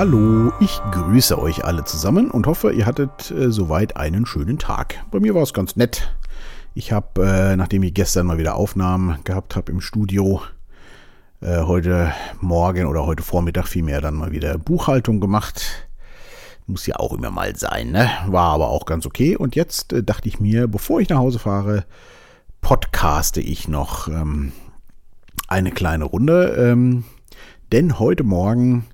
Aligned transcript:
Hallo, 0.00 0.50
ich 0.60 0.80
grüße 0.92 1.38
euch 1.38 1.66
alle 1.66 1.84
zusammen 1.84 2.30
und 2.30 2.46
hoffe, 2.46 2.72
ihr 2.72 2.86
hattet 2.86 3.30
äh, 3.32 3.52
soweit 3.52 3.98
einen 3.98 4.24
schönen 4.24 4.58
Tag. 4.58 5.04
Bei 5.10 5.20
mir 5.20 5.34
war 5.34 5.42
es 5.42 5.52
ganz 5.52 5.76
nett. 5.76 6.16
Ich 6.72 6.90
habe, 6.90 7.22
äh, 7.22 7.54
nachdem 7.54 7.82
ich 7.82 7.92
gestern 7.92 8.24
mal 8.24 8.38
wieder 8.38 8.54
Aufnahmen 8.54 9.18
gehabt 9.24 9.56
habe 9.56 9.70
im 9.70 9.82
Studio, 9.82 10.40
äh, 11.42 11.64
heute 11.64 12.14
Morgen 12.40 12.86
oder 12.86 13.04
heute 13.04 13.22
Vormittag 13.22 13.68
vielmehr 13.68 14.00
dann 14.00 14.14
mal 14.14 14.32
wieder 14.32 14.56
Buchhaltung 14.56 15.20
gemacht. 15.20 15.86
Muss 16.66 16.86
ja 16.86 16.96
auch 16.96 17.12
immer 17.12 17.30
mal 17.30 17.54
sein, 17.56 17.90
ne? 17.90 18.08
War 18.26 18.54
aber 18.54 18.70
auch 18.70 18.86
ganz 18.86 19.04
okay. 19.04 19.36
Und 19.36 19.54
jetzt 19.54 19.92
äh, 19.92 20.02
dachte 20.02 20.30
ich 20.30 20.40
mir, 20.40 20.66
bevor 20.66 21.02
ich 21.02 21.10
nach 21.10 21.18
Hause 21.18 21.40
fahre, 21.40 21.84
podcaste 22.62 23.42
ich 23.42 23.68
noch 23.68 24.08
ähm, 24.08 24.52
eine 25.46 25.72
kleine 25.72 26.04
Runde. 26.04 26.56
Ähm, 26.58 27.04
denn 27.70 27.98
heute 27.98 28.24
Morgen 28.24 28.86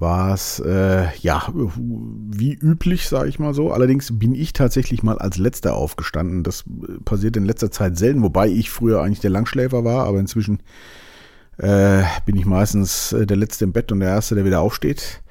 war 0.00 0.34
es 0.34 0.60
äh, 0.60 1.06
ja 1.20 1.48
wie 1.54 2.54
üblich, 2.54 3.08
sage 3.08 3.28
ich 3.28 3.38
mal 3.38 3.54
so. 3.54 3.72
Allerdings 3.72 4.18
bin 4.18 4.34
ich 4.34 4.52
tatsächlich 4.52 5.02
mal 5.02 5.18
als 5.18 5.36
letzter 5.36 5.74
aufgestanden. 5.74 6.42
Das 6.42 6.62
äh, 6.62 7.00
passiert 7.04 7.36
in 7.36 7.44
letzter 7.44 7.70
Zeit 7.70 7.98
selten, 7.98 8.22
wobei 8.22 8.48
ich 8.48 8.70
früher 8.70 9.02
eigentlich 9.02 9.20
der 9.20 9.30
Langschläfer 9.30 9.84
war, 9.84 10.06
aber 10.06 10.18
inzwischen 10.18 10.62
äh, 11.58 12.02
bin 12.24 12.36
ich 12.36 12.46
meistens 12.46 13.12
äh, 13.12 13.26
der 13.26 13.36
letzte 13.36 13.64
im 13.64 13.72
Bett 13.72 13.92
und 13.92 14.00
der 14.00 14.10
erste, 14.10 14.34
der 14.34 14.44
wieder 14.44 14.60
aufsteht. 14.60 15.22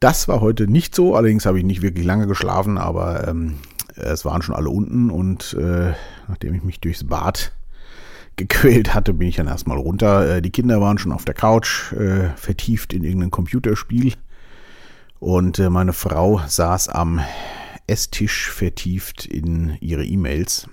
Das 0.00 0.28
war 0.28 0.40
heute 0.40 0.68
nicht 0.68 0.94
so. 0.94 1.14
Allerdings 1.14 1.46
habe 1.46 1.58
ich 1.58 1.64
nicht 1.64 1.82
wirklich 1.82 2.04
lange 2.04 2.26
geschlafen, 2.26 2.78
aber 2.78 3.26
ähm, 3.26 3.54
es 3.96 4.24
waren 4.24 4.42
schon 4.42 4.54
alle 4.54 4.70
unten 4.70 5.10
und 5.10 5.54
äh, 5.58 5.92
nachdem 6.28 6.54
ich 6.54 6.62
mich 6.62 6.80
durchs 6.80 7.04
Bad 7.04 7.52
gequält 8.36 8.94
hatte, 8.94 9.14
bin 9.14 9.28
ich 9.28 9.36
dann 9.36 9.48
erstmal 9.48 9.78
runter. 9.78 10.36
Äh, 10.36 10.42
die 10.42 10.50
Kinder 10.50 10.80
waren 10.80 10.98
schon 10.98 11.12
auf 11.12 11.24
der 11.24 11.34
Couch, 11.34 11.92
äh, 11.92 12.30
vertieft 12.36 12.92
in 12.92 13.02
irgendein 13.02 13.30
Computerspiel. 13.30 14.12
Und 15.18 15.58
äh, 15.58 15.70
meine 15.70 15.94
Frau 15.94 16.40
saß 16.46 16.90
am 16.90 17.20
Esstisch 17.86 18.50
vertieft 18.50 19.24
in 19.24 19.76
ihre 19.80 20.04
E-Mails. 20.04 20.68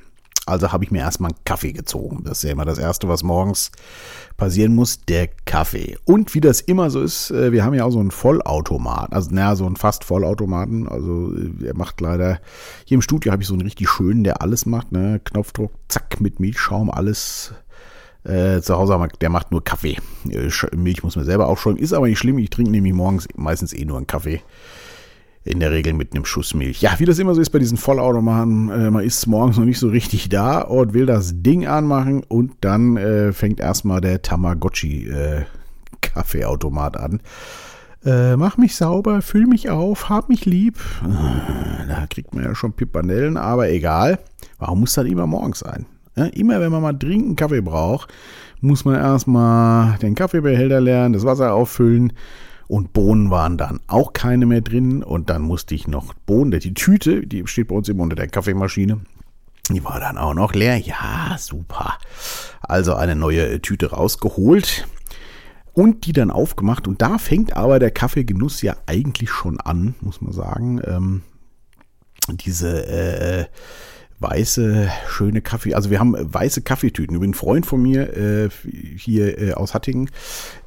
Also 0.45 0.73
habe 0.73 0.83
ich 0.83 0.91
mir 0.91 0.99
erstmal 0.99 1.31
einen 1.31 1.39
Kaffee 1.45 1.71
gezogen. 1.71 2.23
Das 2.25 2.39
ist 2.39 2.43
ja 2.43 2.51
immer 2.51 2.65
das 2.65 2.77
Erste, 2.77 3.07
was 3.07 3.23
morgens 3.23 3.71
passieren 4.35 4.75
muss, 4.75 4.99
der 5.05 5.29
Kaffee. 5.45 5.97
Und 6.03 6.35
wie 6.35 6.41
das 6.41 6.59
immer 6.59 6.89
so 6.89 7.01
ist, 7.01 7.31
wir 7.31 7.63
haben 7.63 7.73
ja 7.75 7.85
auch 7.85 7.91
so 7.91 8.01
einen 8.01 8.11
Vollautomat, 8.11 9.13
also 9.13 9.29
naja, 9.31 9.55
so 9.55 9.65
einen 9.65 9.77
fast 9.77 10.03
Vollautomaten. 10.03 10.89
Also 10.89 11.33
er 11.63 11.77
macht 11.77 12.01
leider, 12.01 12.41
hier 12.83 12.95
im 12.95 13.01
Studio 13.01 13.31
habe 13.31 13.41
ich 13.41 13.47
so 13.47 13.53
einen 13.53 13.63
richtig 13.63 13.87
schönen, 13.87 14.25
der 14.25 14.41
alles 14.41 14.65
macht, 14.65 14.91
ne? 14.91 15.21
Knopfdruck, 15.23 15.71
zack, 15.87 16.19
mit 16.19 16.41
Milchschaum, 16.41 16.91
alles 16.91 17.53
äh, 18.23 18.61
zu 18.61 18.75
Hause 18.75 18.93
haben 18.93 19.03
wir, 19.03 19.09
der 19.09 19.29
macht 19.29 19.51
nur 19.51 19.63
Kaffee. 19.63 19.97
Äh, 20.29 20.49
Milch 20.75 21.03
muss 21.03 21.15
man 21.15 21.25
selber 21.25 21.47
aufschäumen. 21.47 21.81
Ist 21.81 21.93
aber 21.93 22.07
nicht 22.07 22.19
schlimm. 22.19 22.37
Ich 22.37 22.49
trinke 22.49 22.71
nämlich 22.71 22.93
morgens 22.93 23.27
meistens 23.35 23.73
eh 23.73 23.85
nur 23.85 23.97
einen 23.97 24.07
Kaffee. 24.07 24.41
In 25.45 25.59
der 25.59 25.71
Regel 25.71 25.91
mit 25.91 26.13
einem 26.13 26.23
Schuss 26.23 26.53
Milch. 26.53 26.81
Ja, 26.81 26.97
wie 26.99 27.05
das 27.05 27.19
immer 27.19 27.35
so 27.35 27.41
ist 27.41 27.49
bei 27.49 27.59
diesen 27.59 27.77
Vollautomaten, 27.77 28.69
äh, 28.69 28.89
man 28.89 29.03
ist 29.03 29.27
morgens 29.27 29.57
noch 29.57 29.65
nicht 29.65 29.79
so 29.79 29.89
richtig 29.89 30.29
da 30.29 30.61
und 30.61 30.93
will 30.93 31.05
das 31.05 31.33
Ding 31.35 31.67
anmachen 31.67 32.23
und 32.23 32.53
dann 32.61 32.95
äh, 32.95 33.33
fängt 33.33 33.59
erstmal 33.59 33.99
der 33.99 34.21
Tamagotchi 34.21 35.09
äh, 35.09 35.43
an. 36.15 37.19
Äh, 38.05 38.37
mach 38.37 38.57
mich 38.57 38.75
sauber, 38.77 39.21
füll 39.21 39.45
mich 39.45 39.69
auf, 39.69 40.07
hab 40.07 40.29
mich 40.29 40.45
lieb. 40.45 40.77
Äh, 41.03 41.87
da 41.87 42.07
kriegt 42.07 42.33
man 42.33 42.45
ja 42.45 42.55
schon 42.55 42.71
Pipanellen, 42.71 43.35
aber 43.35 43.69
egal. 43.69 44.19
Warum 44.59 44.81
muss 44.81 44.93
das 44.93 45.05
immer 45.05 45.27
morgens 45.27 45.59
sein? 45.59 45.85
Ja, 46.15 46.25
immer 46.25 46.59
wenn 46.61 46.71
man 46.71 46.81
mal 46.81 46.93
dringend 46.93 47.37
Kaffee 47.37 47.61
braucht, 47.61 48.13
muss 48.61 48.85
man 48.85 48.95
erstmal 48.95 49.97
den 49.99 50.15
Kaffeebehälter 50.15 50.79
lernen, 50.79 51.13
das 51.13 51.25
Wasser 51.25 51.53
auffüllen. 51.53 52.13
Und 52.67 52.93
Bohnen 52.93 53.29
waren 53.29 53.57
dann 53.57 53.81
auch 53.87 54.13
keine 54.13 54.45
mehr 54.45 54.61
drin. 54.61 55.03
Und 55.03 55.29
dann 55.29 55.41
musste 55.41 55.75
ich 55.75 55.87
noch 55.87 56.13
Bohnen, 56.13 56.51
die 56.59 56.73
Tüte, 56.73 57.27
die 57.27 57.45
steht 57.45 57.67
bei 57.67 57.75
uns 57.75 57.89
immer 57.89 58.03
unter 58.03 58.15
der 58.15 58.27
Kaffeemaschine. 58.27 59.01
Die 59.69 59.83
war 59.83 59.99
dann 59.99 60.17
auch 60.17 60.33
noch 60.33 60.53
leer. 60.53 60.77
Ja, 60.77 61.35
super. 61.37 61.97
Also 62.61 62.95
eine 62.95 63.15
neue 63.15 63.61
Tüte 63.61 63.91
rausgeholt 63.91 64.87
und 65.73 66.05
die 66.05 66.13
dann 66.13 66.31
aufgemacht. 66.31 66.87
Und 66.87 67.01
da 67.01 67.17
fängt 67.17 67.55
aber 67.55 67.79
der 67.79 67.91
Kaffeegenuss 67.91 68.61
ja 68.61 68.75
eigentlich 68.85 69.29
schon 69.29 69.59
an, 69.59 69.95
muss 70.01 70.21
man 70.21 70.31
sagen. 70.31 70.81
Ähm, 70.85 71.21
diese 72.29 72.87
äh, 72.87 73.45
weiße, 74.19 74.89
schöne 75.07 75.41
Kaffee. 75.41 75.73
Also 75.73 75.89
wir 75.89 75.99
haben 75.99 76.15
weiße 76.17 76.61
Kaffeetüten. 76.61 77.15
Übrigens 77.15 77.35
ein 77.35 77.39
Freund 77.39 77.65
von 77.65 77.81
mir 77.81 78.15
äh, 78.15 78.49
hier 78.97 79.37
äh, 79.39 79.53
aus 79.53 79.73
Hattingen, 79.73 80.09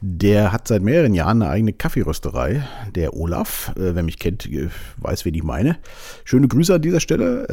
der 0.01 0.53
hat 0.53 0.69
seit 0.69 0.83
mehreren 0.83 1.15
Jahren 1.15 1.43
eine 1.43 1.51
eigene 1.51 1.73
Kaffeerösterei. 1.73 2.67
Der 2.95 3.15
Olaf, 3.15 3.73
äh, 3.77 3.95
wer 3.95 4.03
mich 4.03 4.19
kennt, 4.19 4.47
äh, 4.47 4.69
weiß, 4.99 5.25
wen 5.25 5.35
ich 5.35 5.43
meine. 5.43 5.79
Schöne 6.25 6.49
Grüße 6.49 6.75
an 6.75 6.83
dieser 6.83 7.01
Stelle. 7.01 7.49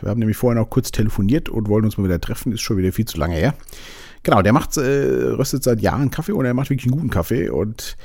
Äh, 0.00 0.04
wir 0.04 0.10
haben 0.10 0.18
nämlich 0.18 0.36
vorher 0.36 0.60
noch 0.60 0.70
kurz 0.70 0.90
telefoniert 0.90 1.48
und 1.48 1.68
wollen 1.68 1.84
uns 1.84 1.98
mal 1.98 2.04
wieder 2.04 2.20
treffen. 2.20 2.52
Ist 2.52 2.62
schon 2.62 2.76
wieder 2.76 2.92
viel 2.92 3.06
zu 3.06 3.18
lange 3.18 3.36
her. 3.36 3.54
Genau, 4.22 4.42
der 4.42 4.52
macht, 4.52 4.76
äh, 4.76 4.80
röstet 4.80 5.62
seit 5.62 5.80
Jahren 5.80 6.10
Kaffee 6.10 6.32
und 6.32 6.44
er 6.44 6.54
macht 6.54 6.70
wirklich 6.70 6.86
einen 6.86 6.96
guten 6.96 7.10
Kaffee 7.10 7.48
und 7.48 7.96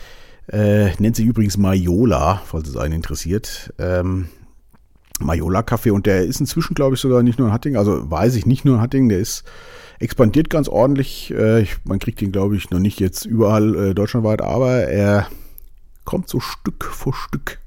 nennt 0.51 1.15
sich 1.15 1.27
übrigens 1.27 1.57
Majola, 1.57 2.41
falls 2.43 2.67
es 2.67 2.75
einen 2.75 2.95
interessiert. 2.95 3.71
Ähm, 3.77 4.29
Majola-Kaffee 5.19 5.91
und 5.91 6.05
der 6.05 6.23
ist 6.25 6.39
inzwischen, 6.39 6.73
glaube 6.73 6.95
ich, 6.95 7.01
sogar 7.01 7.23
nicht 7.23 7.39
nur 7.39 7.47
in 7.47 7.53
Hattingen, 7.53 7.77
also 7.77 8.09
weiß 8.09 8.35
ich 8.35 8.45
nicht 8.45 8.65
nur 8.65 8.75
in 8.75 8.81
Hattingen, 8.81 9.09
der 9.09 9.19
ist 9.19 9.43
expandiert 9.99 10.49
ganz 10.49 10.67
ordentlich. 10.67 11.31
Äh, 11.31 11.65
man 11.83 11.99
kriegt 11.99 12.21
ihn, 12.21 12.31
glaube 12.31 12.55
ich, 12.55 12.69
noch 12.69 12.79
nicht 12.79 12.99
jetzt 12.99 13.25
überall 13.25 13.75
äh, 13.75 13.93
deutschlandweit, 13.93 14.41
aber 14.41 14.83
er 14.83 15.27
kommt 16.05 16.29
so 16.29 16.39
Stück 16.39 16.85
für 16.85 17.13
Stück 17.13 17.59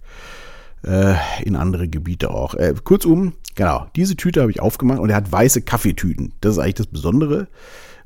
äh, 0.85 1.15
in 1.45 1.57
andere 1.57 1.89
Gebiete 1.89 2.31
auch. 2.31 2.55
Äh, 2.55 2.75
kurzum, 2.83 3.35
genau, 3.55 3.87
diese 3.95 4.17
Tüte 4.17 4.41
habe 4.41 4.51
ich 4.51 4.61
aufgemacht 4.61 4.99
und 4.99 5.11
er 5.11 5.17
hat 5.17 5.31
weiße 5.31 5.63
Kaffeetüten. 5.63 6.33
Das 6.41 6.55
ist 6.55 6.59
eigentlich 6.59 6.75
das 6.75 6.87
Besondere, 6.87 7.49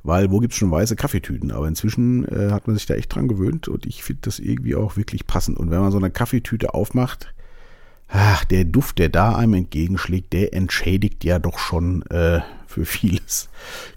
weil 0.02 0.30
wo 0.30 0.40
gibt 0.40 0.52
es 0.52 0.58
schon 0.58 0.70
weiße 0.70 0.96
Kaffeetüten? 0.96 1.52
Aber 1.52 1.68
inzwischen 1.68 2.26
äh, 2.28 2.50
hat 2.50 2.66
man 2.66 2.76
sich 2.76 2.86
da 2.86 2.94
echt 2.94 3.14
dran 3.14 3.28
gewöhnt 3.28 3.68
und 3.68 3.86
ich 3.86 4.02
finde 4.02 4.22
das 4.22 4.38
irgendwie 4.38 4.74
auch 4.74 4.96
wirklich 4.96 5.26
passend. 5.26 5.58
Und 5.58 5.70
wenn 5.70 5.80
man 5.80 5.92
so 5.92 5.98
eine 5.98 6.10
Kaffeetüte 6.10 6.74
aufmacht, 6.74 7.32
ach, 8.08 8.44
der 8.44 8.64
Duft, 8.64 8.98
der 8.98 9.08
da 9.08 9.34
einem 9.34 9.54
entgegenschlägt, 9.54 10.32
der 10.32 10.54
entschädigt 10.54 11.24
ja 11.24 11.38
doch 11.38 11.58
schon 11.58 12.02
äh, 12.06 12.40
für 12.66 12.84
vieles. 12.84 13.48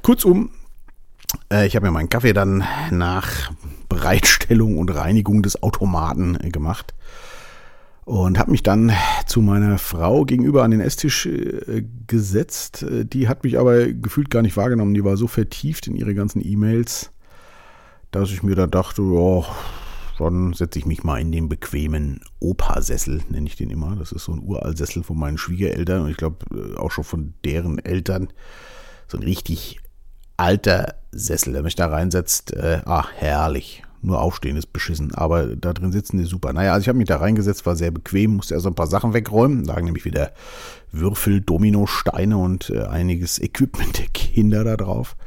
Kurzum, 0.01 0.51
äh, 1.51 1.67
ich 1.67 1.75
habe 1.75 1.85
mir 1.85 1.91
meinen 1.91 2.09
Kaffee 2.09 2.33
dann 2.33 2.63
nach 2.91 3.51
Bereitstellung 3.87 4.77
und 4.77 4.89
Reinigung 4.89 5.43
des 5.43 5.61
Automaten 5.61 6.37
äh, 6.39 6.49
gemacht 6.49 6.93
und 8.05 8.39
habe 8.39 8.49
mich 8.49 8.63
dann 8.63 8.91
zu 9.27 9.39
meiner 9.39 9.77
Frau 9.77 10.25
gegenüber 10.25 10.63
an 10.63 10.71
den 10.71 10.79
Esstisch 10.79 11.27
äh, 11.27 11.85
gesetzt. 12.07 12.81
Äh, 12.81 13.05
die 13.05 13.27
hat 13.27 13.43
mich 13.43 13.59
aber 13.59 13.87
gefühlt 13.87 14.31
gar 14.31 14.41
nicht 14.41 14.57
wahrgenommen. 14.57 14.95
Die 14.95 15.03
war 15.03 15.15
so 15.15 15.27
vertieft 15.27 15.85
in 15.85 15.95
ihre 15.95 16.15
ganzen 16.15 16.43
E-Mails, 16.43 17.11
dass 18.09 18.31
ich 18.31 18.41
mir 18.41 18.55
da 18.55 18.65
dachte, 18.65 19.03
oh, 19.03 19.45
dann 20.19 20.53
setze 20.53 20.79
ich 20.79 20.85
mich 20.85 21.03
mal 21.03 21.19
in 21.19 21.31
den 21.31 21.49
bequemen 21.49 22.21
Opa-Sessel, 22.39 23.21
nenne 23.29 23.47
ich 23.47 23.55
den 23.55 23.69
immer. 23.69 23.95
Das 23.95 24.11
ist 24.11 24.25
so 24.25 24.33
ein 24.33 24.41
Uralsessel 24.41 25.03
von 25.03 25.17
meinen 25.17 25.37
Schwiegereltern 25.37 26.03
und 26.03 26.09
ich 26.09 26.17
glaube 26.17 26.45
äh, 26.53 26.77
auch 26.77 26.91
schon 26.91 27.03
von 27.03 27.33
deren 27.45 27.79
Eltern. 27.79 28.29
So 29.07 29.17
ein 29.17 29.23
richtig 29.23 29.79
alter 30.37 30.95
Sessel, 31.11 31.53
der 31.53 31.63
mich 31.63 31.75
da 31.75 31.87
reinsetzt. 31.87 32.53
Äh, 32.53 32.81
ach, 32.85 33.11
herrlich. 33.15 33.83
Nur 34.01 34.21
aufstehen 34.21 34.55
ist 34.55 34.71
beschissen, 34.71 35.13
aber 35.13 35.57
da 35.57 35.73
drin 35.73 35.91
sitzen 35.91 36.17
die 36.17 36.23
super. 36.23 36.53
Naja, 36.53 36.71
also 36.71 36.83
ich 36.83 36.87
habe 36.87 36.97
mich 36.97 37.09
da 37.09 37.17
reingesetzt, 37.17 37.65
war 37.65 37.75
sehr 37.75 37.91
bequem, 37.91 38.37
musste 38.37 38.53
erst 38.53 38.65
ein 38.65 38.75
paar 38.75 38.87
Sachen 38.87 39.13
wegräumen. 39.13 39.65
Da 39.65 39.73
lagen 39.73 39.87
nämlich 39.87 40.05
wieder 40.05 40.31
Würfel, 40.93 41.41
Dominosteine 41.41 42.37
und 42.37 42.69
äh, 42.69 42.83
einiges 42.83 43.39
Equipment 43.39 43.99
der 43.99 44.07
Kinder 44.07 44.63
da 44.63 44.77
drauf. 44.77 45.17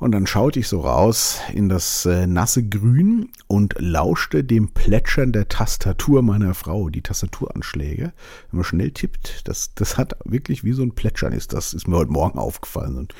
Und 0.00 0.12
dann 0.12 0.26
schaute 0.26 0.60
ich 0.60 0.68
so 0.68 0.80
raus 0.80 1.40
in 1.52 1.68
das 1.68 2.06
äh, 2.06 2.26
nasse 2.26 2.66
Grün 2.66 3.30
und 3.48 3.74
lauschte 3.78 4.44
dem 4.44 4.68
Plätschern 4.68 5.32
der 5.32 5.48
Tastatur 5.48 6.22
meiner 6.22 6.54
Frau, 6.54 6.88
die 6.88 7.02
Tastaturanschläge. 7.02 8.12
Wenn 8.50 8.56
man 8.56 8.64
schnell 8.64 8.92
tippt, 8.92 9.48
das, 9.48 9.74
das 9.74 9.98
hat 9.98 10.16
wirklich 10.24 10.62
wie 10.62 10.72
so 10.72 10.82
ein 10.82 10.92
Plätschern 10.92 11.32
ist. 11.32 11.52
Das 11.52 11.74
ist 11.74 11.88
mir 11.88 11.96
heute 11.96 12.12
Morgen 12.12 12.38
aufgefallen. 12.38 12.96
Und 12.96 13.14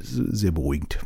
sehr 0.00 0.52
beruhigend. 0.52 0.98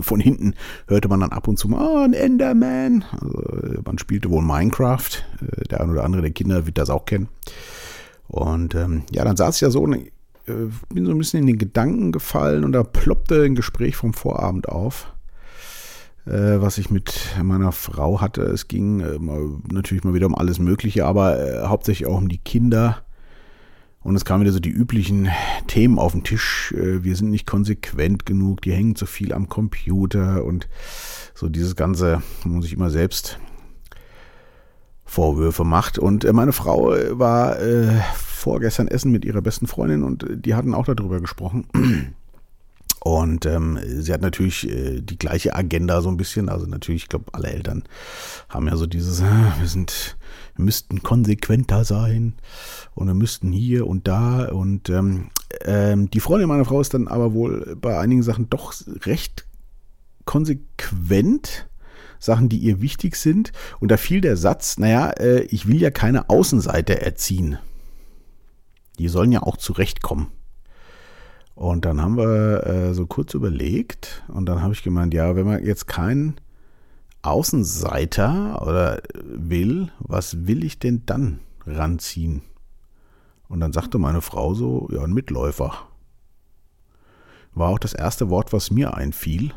Von 0.00 0.20
hinten 0.20 0.54
hörte 0.88 1.08
man 1.08 1.20
dann 1.20 1.32
ab 1.32 1.48
und 1.48 1.58
zu 1.58 1.68
mal, 1.68 1.86
oh, 1.86 2.04
ein 2.04 2.12
Enderman. 2.12 3.04
Also, 3.12 3.82
man 3.84 3.98
spielte 3.98 4.30
wohl 4.30 4.42
Minecraft. 4.42 5.24
Äh, 5.40 5.64
der 5.68 5.80
ein 5.80 5.90
oder 5.90 6.04
andere 6.04 6.22
der 6.22 6.30
Kinder 6.30 6.66
wird 6.66 6.78
das 6.78 6.90
auch 6.90 7.04
kennen. 7.04 7.28
Und 8.28 8.74
ähm, 8.74 9.02
ja, 9.12 9.24
dann 9.24 9.36
saß 9.36 9.56
ich 9.56 9.60
ja 9.60 9.70
so 9.70 9.86
bin 10.46 11.06
so 11.06 11.10
ein 11.10 11.18
bisschen 11.18 11.40
in 11.40 11.46
den 11.46 11.58
Gedanken 11.58 12.12
gefallen 12.12 12.64
und 12.64 12.72
da 12.72 12.82
ploppte 12.82 13.42
ein 13.42 13.54
Gespräch 13.54 13.96
vom 13.96 14.14
Vorabend 14.14 14.68
auf, 14.68 15.12
äh, 16.26 16.60
was 16.60 16.78
ich 16.78 16.90
mit 16.90 17.34
meiner 17.42 17.72
Frau 17.72 18.20
hatte. 18.20 18.42
Es 18.42 18.68
ging 18.68 19.00
äh, 19.00 19.18
natürlich 19.72 20.04
mal 20.04 20.14
wieder 20.14 20.26
um 20.26 20.34
alles 20.34 20.58
Mögliche, 20.58 21.04
aber 21.04 21.68
hauptsächlich 21.68 22.08
auch 22.08 22.18
um 22.18 22.28
die 22.28 22.38
Kinder. 22.38 23.02
Und 24.00 24.14
es 24.14 24.24
kamen 24.24 24.42
wieder 24.42 24.52
so 24.52 24.60
die 24.60 24.70
üblichen 24.70 25.28
Themen 25.66 25.98
auf 25.98 26.12
den 26.12 26.22
Tisch. 26.22 26.72
Wir 26.76 27.16
sind 27.16 27.30
nicht 27.30 27.44
konsequent 27.44 28.24
genug, 28.24 28.62
die 28.62 28.70
hängen 28.70 28.94
zu 28.94 29.04
viel 29.04 29.32
am 29.32 29.48
Computer 29.48 30.44
und 30.44 30.68
so 31.34 31.48
dieses 31.48 31.74
Ganze, 31.74 32.22
wo 32.44 32.50
man 32.50 32.62
sich 32.62 32.72
immer 32.72 32.90
selbst 32.90 33.40
Vorwürfe 35.06 35.64
macht. 35.64 35.98
Und 35.98 36.24
äh, 36.24 36.32
meine 36.32 36.52
Frau 36.52 36.92
äh, 36.92 37.18
war 37.18 37.58
äh, 37.60 37.88
vorgestern 38.14 38.88
essen 38.88 39.12
mit 39.12 39.24
ihrer 39.24 39.40
besten 39.40 39.66
Freundin 39.66 40.02
und 40.02 40.26
die 40.30 40.54
hatten 40.54 40.74
auch 40.74 40.84
darüber 40.84 41.20
gesprochen. 41.20 41.66
Und 43.06 43.46
ähm, 43.46 43.78
sie 43.84 44.12
hat 44.12 44.20
natürlich 44.20 44.68
äh, 44.68 45.00
die 45.00 45.16
gleiche 45.16 45.54
Agenda 45.54 46.02
so 46.02 46.08
ein 46.08 46.16
bisschen. 46.16 46.48
Also 46.48 46.66
natürlich, 46.66 47.04
ich 47.04 47.08
glaube, 47.08 47.26
alle 47.34 47.50
Eltern 47.50 47.84
haben 48.48 48.66
ja 48.66 48.74
so 48.74 48.84
dieses, 48.84 49.20
äh, 49.20 49.24
wir 49.60 49.68
sind, 49.68 50.16
wir 50.56 50.64
müssten 50.64 51.04
konsequenter 51.04 51.84
sein 51.84 52.34
und 52.96 53.06
wir 53.06 53.14
müssten 53.14 53.52
hier 53.52 53.86
und 53.86 54.08
da. 54.08 54.48
Und 54.48 54.90
ähm, 54.90 55.28
ähm, 55.64 56.10
die 56.10 56.18
Freundin 56.18 56.48
meiner 56.48 56.64
Frau 56.64 56.80
ist 56.80 56.94
dann 56.94 57.06
aber 57.06 57.32
wohl 57.32 57.76
bei 57.80 57.96
einigen 57.96 58.24
Sachen 58.24 58.50
doch 58.50 58.74
recht 59.02 59.46
konsequent. 60.24 61.68
Sachen, 62.18 62.48
die 62.48 62.58
ihr 62.58 62.80
wichtig 62.80 63.16
sind. 63.16 63.52
Und 63.80 63.90
da 63.90 63.96
fiel 63.96 64.20
der 64.20 64.36
Satz, 64.36 64.78
naja, 64.78 65.10
äh, 65.10 65.42
ich 65.42 65.66
will 65.66 65.80
ja 65.80 65.90
keine 65.90 66.28
Außenseiter 66.30 66.94
erziehen. 66.96 67.58
Die 68.98 69.08
sollen 69.08 69.32
ja 69.32 69.42
auch 69.42 69.56
zurechtkommen. 69.56 70.28
Und 71.54 71.86
dann 71.86 72.02
haben 72.02 72.18
wir 72.18 72.66
äh, 72.66 72.94
so 72.94 73.06
kurz 73.06 73.32
überlegt 73.32 74.22
und 74.28 74.46
dann 74.46 74.62
habe 74.62 74.74
ich 74.74 74.82
gemeint, 74.82 75.14
ja, 75.14 75.36
wenn 75.36 75.46
man 75.46 75.64
jetzt 75.64 75.86
keinen 75.86 76.36
Außenseiter 77.22 78.60
oder 78.60 79.00
will, 79.24 79.90
was 79.98 80.46
will 80.46 80.64
ich 80.64 80.78
denn 80.78 81.04
dann 81.06 81.40
ranziehen? 81.66 82.42
Und 83.48 83.60
dann 83.60 83.72
sagte 83.72 83.98
meine 83.98 84.20
Frau 84.20 84.52
so, 84.54 84.88
ja, 84.92 85.02
ein 85.02 85.14
Mitläufer. 85.14 85.72
War 87.54 87.70
auch 87.70 87.78
das 87.78 87.94
erste 87.94 88.28
Wort, 88.28 88.52
was 88.52 88.70
mir 88.70 88.94
einfiel. 88.94 89.52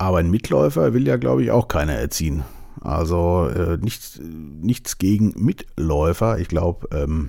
Aber 0.00 0.16
ein 0.16 0.30
Mitläufer 0.30 0.94
will 0.94 1.06
ja, 1.06 1.18
glaube 1.18 1.42
ich, 1.42 1.50
auch 1.50 1.68
keiner 1.68 1.92
erziehen. 1.92 2.42
Also 2.80 3.50
äh, 3.54 3.76
nichts, 3.76 4.18
nichts 4.18 4.96
gegen 4.96 5.34
Mitläufer. 5.36 6.38
Ich 6.38 6.48
glaube, 6.48 6.88
ähm, 6.96 7.28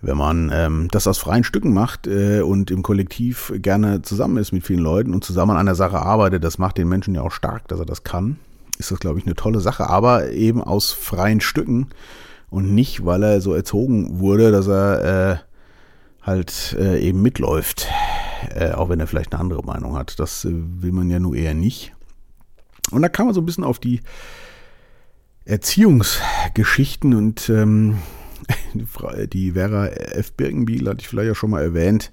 wenn 0.00 0.16
man 0.16 0.52
ähm, 0.54 0.86
das 0.92 1.08
aus 1.08 1.18
freien 1.18 1.42
Stücken 1.42 1.72
macht 1.72 2.06
äh, 2.06 2.42
und 2.42 2.70
im 2.70 2.84
Kollektiv 2.84 3.52
gerne 3.56 4.02
zusammen 4.02 4.36
ist 4.36 4.52
mit 4.52 4.64
vielen 4.64 4.78
Leuten 4.78 5.12
und 5.12 5.24
zusammen 5.24 5.50
an 5.50 5.56
einer 5.56 5.74
Sache 5.74 5.98
arbeitet, 5.98 6.44
das 6.44 6.58
macht 6.58 6.78
den 6.78 6.88
Menschen 6.88 7.16
ja 7.16 7.22
auch 7.22 7.32
stark, 7.32 7.66
dass 7.66 7.80
er 7.80 7.86
das 7.86 8.04
kann, 8.04 8.38
ist 8.78 8.92
das, 8.92 9.00
glaube 9.00 9.18
ich, 9.18 9.26
eine 9.26 9.34
tolle 9.34 9.58
Sache. 9.58 9.90
Aber 9.90 10.30
eben 10.30 10.62
aus 10.62 10.92
freien 10.92 11.40
Stücken 11.40 11.88
und 12.48 12.72
nicht, 12.72 13.04
weil 13.04 13.24
er 13.24 13.40
so 13.40 13.54
erzogen 13.54 14.20
wurde, 14.20 14.52
dass 14.52 14.68
er 14.68 15.32
äh, 15.32 15.36
halt 16.22 16.76
äh, 16.78 17.00
eben 17.00 17.22
mitläuft, 17.22 17.88
äh, 18.54 18.72
auch 18.72 18.88
wenn 18.88 19.00
er 19.00 19.06
vielleicht 19.06 19.32
eine 19.32 19.40
andere 19.40 19.62
Meinung 19.62 19.96
hat. 19.96 20.18
Das 20.18 20.44
äh, 20.44 20.50
will 20.52 20.92
man 20.92 21.10
ja 21.10 21.18
nur 21.18 21.34
eher 21.34 21.54
nicht. 21.54 21.92
Und 22.90 23.02
da 23.02 23.08
kam 23.08 23.26
man 23.26 23.34
so 23.34 23.40
ein 23.40 23.46
bisschen 23.46 23.64
auf 23.64 23.78
die 23.78 24.00
Erziehungsgeschichten 25.44 27.14
und 27.14 27.48
ähm, 27.48 27.98
die 29.32 29.52
Vera 29.52 29.86
F. 29.86 30.32
Birkenbiel 30.32 30.88
hatte 30.88 31.00
ich 31.00 31.08
vielleicht 31.08 31.28
ja 31.28 31.34
schon 31.34 31.50
mal 31.50 31.62
erwähnt. 31.62 32.12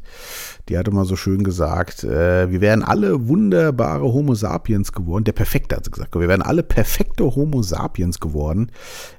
Die 0.69 0.77
hatte 0.77 0.91
mal 0.91 1.06
so 1.06 1.15
schön 1.15 1.44
gesagt, 1.44 2.03
äh, 2.03 2.51
wir 2.51 2.62
wären 2.62 2.83
alle 2.83 3.27
wunderbare 3.27 4.03
Homo 4.03 4.35
sapiens 4.35 4.91
geworden. 4.91 5.24
Der 5.24 5.33
Perfekte 5.33 5.75
hat 5.75 5.85
sie 5.85 5.91
gesagt, 5.91 6.15
wir 6.15 6.27
wären 6.27 6.41
alle 6.41 6.63
perfekte 6.63 7.24
Homo 7.35 7.62
sapiens 7.62 8.19
geworden, 8.19 8.71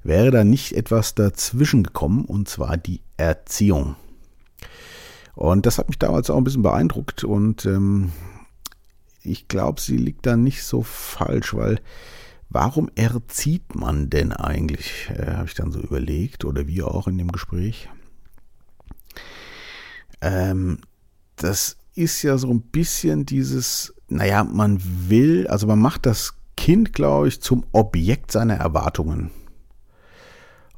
wäre 0.02 0.30
da 0.30 0.44
nicht 0.44 0.72
etwas 0.72 1.14
dazwischen 1.14 1.82
gekommen, 1.82 2.24
und 2.24 2.48
zwar 2.48 2.76
die 2.76 3.02
Erziehung. 3.16 3.96
Und 5.38 5.66
das 5.66 5.78
hat 5.78 5.88
mich 5.88 5.98
damals 5.98 6.30
auch 6.30 6.36
ein 6.36 6.44
bisschen 6.44 6.62
beeindruckt 6.62 7.22
und 7.22 7.64
ähm, 7.64 8.10
ich 9.22 9.46
glaube, 9.46 9.80
sie 9.80 9.96
liegt 9.96 10.26
da 10.26 10.36
nicht 10.36 10.64
so 10.64 10.82
falsch, 10.82 11.54
weil 11.54 11.80
Warum 12.50 12.90
erzieht 12.94 13.74
man 13.74 14.08
denn 14.08 14.32
eigentlich? 14.32 15.10
Äh, 15.10 15.32
Habe 15.32 15.46
ich 15.46 15.54
dann 15.54 15.70
so 15.70 15.80
überlegt 15.80 16.44
oder 16.44 16.66
wir 16.66 16.88
auch 16.88 17.06
in 17.06 17.18
dem 17.18 17.30
Gespräch. 17.30 17.90
Ähm, 20.20 20.78
das 21.36 21.76
ist 21.94 22.22
ja 22.22 22.38
so 22.38 22.48
ein 22.50 22.62
bisschen 22.62 23.26
dieses, 23.26 23.94
naja, 24.08 24.44
man 24.44 24.80
will, 24.82 25.46
also 25.48 25.66
man 25.66 25.78
macht 25.78 26.06
das 26.06 26.34
Kind, 26.56 26.94
glaube 26.94 27.28
ich, 27.28 27.42
zum 27.42 27.64
Objekt 27.72 28.32
seiner 28.32 28.54
Erwartungen. 28.54 29.30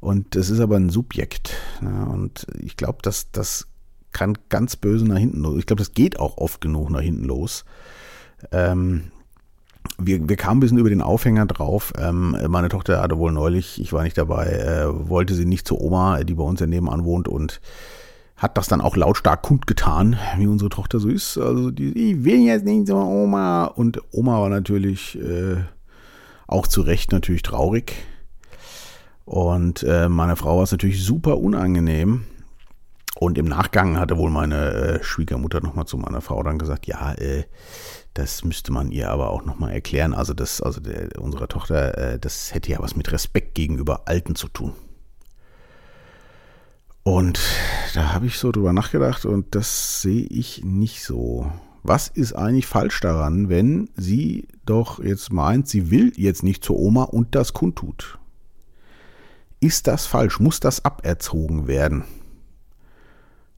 Und 0.01 0.35
das 0.35 0.49
ist 0.49 0.59
aber 0.59 0.75
ein 0.75 0.89
Subjekt. 0.89 1.53
Ne? 1.79 2.05
Und 2.05 2.47
ich 2.59 2.75
glaube, 2.75 2.99
dass 3.01 3.31
das 3.31 3.67
kann 4.11 4.37
ganz 4.49 4.75
böse 4.75 5.05
nach 5.05 5.17
hinten 5.17 5.41
los. 5.41 5.57
Ich 5.59 5.65
glaube, 5.65 5.79
das 5.81 5.93
geht 5.93 6.19
auch 6.19 6.37
oft 6.37 6.61
genug 6.61 6.89
nach 6.89 7.01
hinten 7.01 7.25
los. 7.25 7.65
Ähm, 8.51 9.11
wir, 9.97 10.27
wir 10.27 10.35
kamen 10.35 10.57
ein 10.57 10.59
bisschen 10.59 10.77
über 10.77 10.89
den 10.89 11.01
Aufhänger 11.01 11.45
drauf. 11.45 11.93
Ähm, 11.97 12.37
meine 12.47 12.69
Tochter 12.69 13.01
hatte 13.01 13.17
wohl 13.17 13.31
neulich, 13.31 13.81
ich 13.81 13.93
war 13.93 14.03
nicht 14.03 14.17
dabei, 14.17 14.47
äh, 14.47 15.09
wollte 15.09 15.33
sie 15.33 15.45
nicht 15.45 15.67
zur 15.67 15.81
Oma, 15.81 16.23
die 16.23 16.35
bei 16.35 16.43
uns 16.43 16.59
ja 16.59 16.67
nebenan 16.67 17.03
wohnt 17.03 17.27
und 17.27 17.61
hat 18.35 18.57
das 18.57 18.67
dann 18.67 18.81
auch 18.81 18.95
lautstark 18.95 19.43
kundgetan, 19.43 20.17
wie 20.37 20.47
unsere 20.47 20.69
Tochter 20.69 20.99
so 20.99 21.09
ist. 21.09 21.37
Also 21.37 21.69
die, 21.69 22.11
ich 22.11 22.23
will 22.23 22.39
jetzt 22.39 22.65
nicht 22.65 22.87
zur 22.87 23.05
Oma. 23.05 23.65
Und 23.65 24.01
Oma 24.11 24.41
war 24.41 24.49
natürlich 24.49 25.17
äh, 25.19 25.57
auch 26.47 26.65
zu 26.65 26.81
Recht 26.81 27.11
natürlich 27.11 27.43
traurig. 27.43 27.93
Und 29.25 29.83
äh, 29.83 30.09
meine 30.09 30.35
Frau 30.35 30.57
war 30.57 30.63
es 30.63 30.71
natürlich 30.71 31.03
super 31.03 31.37
unangenehm. 31.37 32.23
Und 33.21 33.37
im 33.37 33.45
Nachgang 33.45 33.99
hatte 33.99 34.17
wohl 34.17 34.31
meine 34.31 34.71
äh, 34.71 35.03
Schwiegermutter 35.03 35.61
nochmal 35.61 35.85
zu 35.85 35.95
meiner 35.95 36.21
Frau 36.21 36.41
dann 36.41 36.57
gesagt, 36.57 36.87
ja, 36.87 37.13
äh, 37.13 37.43
das 38.15 38.43
müsste 38.43 38.73
man 38.73 38.91
ihr 38.91 39.11
aber 39.11 39.29
auch 39.29 39.45
nochmal 39.45 39.73
erklären. 39.73 40.15
Also 40.15 40.33
das, 40.33 40.59
also 40.59 40.81
der, 40.81 41.21
unserer 41.21 41.47
Tochter, 41.47 41.95
äh, 41.99 42.19
das 42.19 42.51
hätte 42.51 42.71
ja 42.71 42.79
was 42.79 42.95
mit 42.95 43.11
Respekt 43.11 43.53
gegenüber 43.53 44.07
Alten 44.07 44.33
zu 44.33 44.47
tun. 44.47 44.73
Und 47.03 47.39
da 47.93 48.11
habe 48.11 48.25
ich 48.25 48.39
so 48.39 48.51
drüber 48.51 48.73
nachgedacht 48.73 49.23
und 49.25 49.53
das 49.53 50.01
sehe 50.01 50.25
ich 50.25 50.63
nicht 50.65 51.03
so. 51.03 51.51
Was 51.83 52.07
ist 52.07 52.33
eigentlich 52.33 52.65
falsch 52.65 53.01
daran, 53.01 53.49
wenn 53.49 53.91
sie 53.95 54.47
doch 54.65 54.97
jetzt 54.97 55.31
meint, 55.31 55.67
sie 55.67 55.91
will 55.91 56.11
jetzt 56.15 56.41
nicht 56.41 56.63
zur 56.63 56.79
Oma 56.79 57.03
und 57.03 57.35
das 57.35 57.53
kundtut? 57.53 58.17
Ist 59.59 59.85
das 59.85 60.07
falsch? 60.07 60.39
Muss 60.39 60.59
das 60.59 60.83
aberzogen 60.83 61.67
werden? 61.67 62.03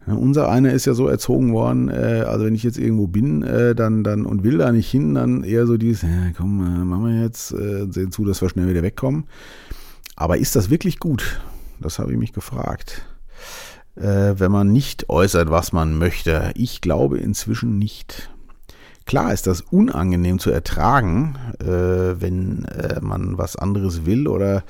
Ja, 0.05 0.13
unser 0.13 0.49
einer 0.49 0.73
ist 0.73 0.85
ja 0.85 0.93
so 0.93 1.07
erzogen 1.07 1.53
worden, 1.53 1.89
äh, 1.89 2.25
also 2.27 2.45
wenn 2.45 2.55
ich 2.55 2.63
jetzt 2.63 2.77
irgendwo 2.77 3.07
bin, 3.07 3.41
äh, 3.43 3.73
dann, 3.73 4.03
dann 4.03 4.25
und 4.25 4.43
will 4.43 4.57
da 4.57 4.71
nicht 4.71 4.89
hin, 4.89 5.15
dann 5.15 5.43
eher 5.43 5.65
so 5.65 5.77
dieses, 5.77 6.01
ja, 6.01 6.31
komm, 6.35 6.59
äh, 6.59 6.83
machen 6.83 7.05
wir 7.05 7.21
jetzt, 7.21 7.53
äh, 7.53 7.87
sehen 7.89 8.11
zu, 8.11 8.25
dass 8.25 8.41
wir 8.41 8.49
schnell 8.49 8.67
wieder 8.67 8.83
wegkommen. 8.83 9.25
Aber 10.15 10.37
ist 10.37 10.55
das 10.55 10.69
wirklich 10.69 10.99
gut? 10.99 11.41
Das 11.79 11.99
habe 11.99 12.11
ich 12.11 12.17
mich 12.17 12.33
gefragt. 12.33 13.05
Äh, 13.95 14.35
wenn 14.37 14.51
man 14.51 14.71
nicht 14.71 15.09
äußert, 15.09 15.49
was 15.49 15.71
man 15.71 15.97
möchte. 15.97 16.51
Ich 16.55 16.81
glaube 16.81 17.19
inzwischen 17.19 17.77
nicht. 17.77 18.29
Klar 19.05 19.33
ist 19.33 19.47
das 19.47 19.61
unangenehm 19.61 20.39
zu 20.39 20.49
ertragen, 20.49 21.35
äh, 21.59 22.21
wenn 22.21 22.65
man 23.01 23.37
was 23.37 23.55
anderes 23.55 24.05
will 24.05 24.27
oder 24.27 24.63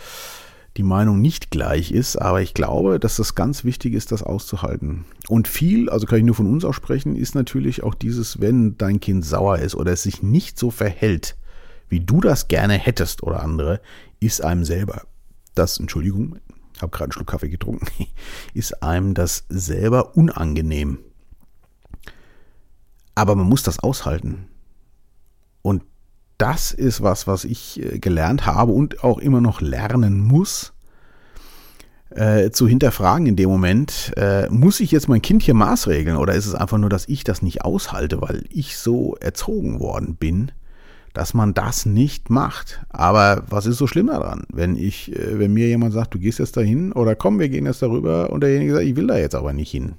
die 0.77 0.83
Meinung 0.83 1.21
nicht 1.21 1.51
gleich 1.51 1.91
ist, 1.91 2.15
aber 2.17 2.41
ich 2.41 2.53
glaube, 2.53 2.99
dass 2.99 3.17
das 3.17 3.35
ganz 3.35 3.63
wichtig 3.63 3.93
ist, 3.93 4.11
das 4.11 4.23
auszuhalten. 4.23 5.05
Und 5.27 5.47
viel, 5.47 5.89
also 5.89 6.07
kann 6.07 6.17
ich 6.17 6.25
nur 6.25 6.35
von 6.35 6.51
uns 6.51 6.65
aussprechen, 6.65 7.15
ist 7.15 7.35
natürlich 7.35 7.83
auch 7.83 7.93
dieses, 7.93 8.41
wenn 8.41 8.77
dein 8.77 8.99
Kind 8.99 9.23
sauer 9.25 9.59
ist 9.59 9.75
oder 9.75 9.91
es 9.91 10.03
sich 10.03 10.23
nicht 10.23 10.57
so 10.57 10.71
verhält, 10.71 11.37
wie 11.89 11.99
du 11.99 12.21
das 12.21 12.47
gerne 12.47 12.73
hättest 12.73 13.21
oder 13.21 13.43
andere, 13.43 13.81
ist 14.19 14.43
einem 14.43 14.65
selber 14.65 15.03
das, 15.55 15.79
Entschuldigung, 15.79 16.39
habe 16.81 16.91
gerade 16.91 17.05
einen 17.05 17.11
Schluck 17.13 17.27
Kaffee 17.27 17.49
getrunken, 17.49 17.87
ist 18.53 18.81
einem 18.83 19.13
das 19.13 19.45
selber 19.49 20.15
unangenehm. 20.15 20.99
Aber 23.15 23.35
man 23.35 23.47
muss 23.47 23.63
das 23.63 23.79
aushalten. 23.79 24.47
Das 26.43 26.73
ist 26.73 27.01
was, 27.01 27.25
was 27.25 27.45
ich 27.45 27.81
äh, 27.81 27.99
gelernt 27.99 28.45
habe 28.45 28.73
und 28.73 29.01
auch 29.01 29.17
immer 29.17 29.39
noch 29.39 29.61
lernen 29.61 30.19
muss, 30.19 30.73
äh, 32.09 32.51
zu 32.51 32.67
hinterfragen 32.67 33.27
in 33.27 33.37
dem 33.37 33.49
Moment, 33.49 34.11
äh, 34.17 34.49
muss 34.49 34.81
ich 34.81 34.91
jetzt 34.91 35.07
mein 35.07 35.21
Kind 35.21 35.41
hier 35.41 35.53
maßregeln 35.53 36.17
oder 36.17 36.33
ist 36.33 36.45
es 36.45 36.53
einfach 36.53 36.77
nur, 36.77 36.89
dass 36.89 37.07
ich 37.07 37.23
das 37.23 37.43
nicht 37.43 37.63
aushalte, 37.63 38.21
weil 38.21 38.43
ich 38.49 38.77
so 38.77 39.15
erzogen 39.21 39.79
worden 39.79 40.15
bin, 40.15 40.51
dass 41.13 41.33
man 41.33 41.53
das 41.53 41.85
nicht 41.85 42.29
macht. 42.29 42.81
Aber 42.89 43.43
was 43.49 43.65
ist 43.65 43.77
so 43.77 43.87
schlimm 43.87 44.07
daran, 44.07 44.43
wenn 44.51 44.75
ich, 44.75 45.15
äh, 45.15 45.39
wenn 45.39 45.53
mir 45.53 45.69
jemand 45.69 45.93
sagt, 45.93 46.13
du 46.13 46.19
gehst 46.19 46.39
jetzt 46.39 46.57
dahin 46.57 46.91
oder 46.91 47.15
komm, 47.15 47.39
wir 47.39 47.47
gehen 47.47 47.67
jetzt 47.67 47.81
darüber 47.81 48.31
und 48.31 48.41
derjenige 48.41 48.73
sagt, 48.73 48.85
ich 48.85 48.97
will 48.97 49.07
da 49.07 49.17
jetzt 49.17 49.35
aber 49.35 49.53
nicht 49.53 49.71
hin. 49.71 49.93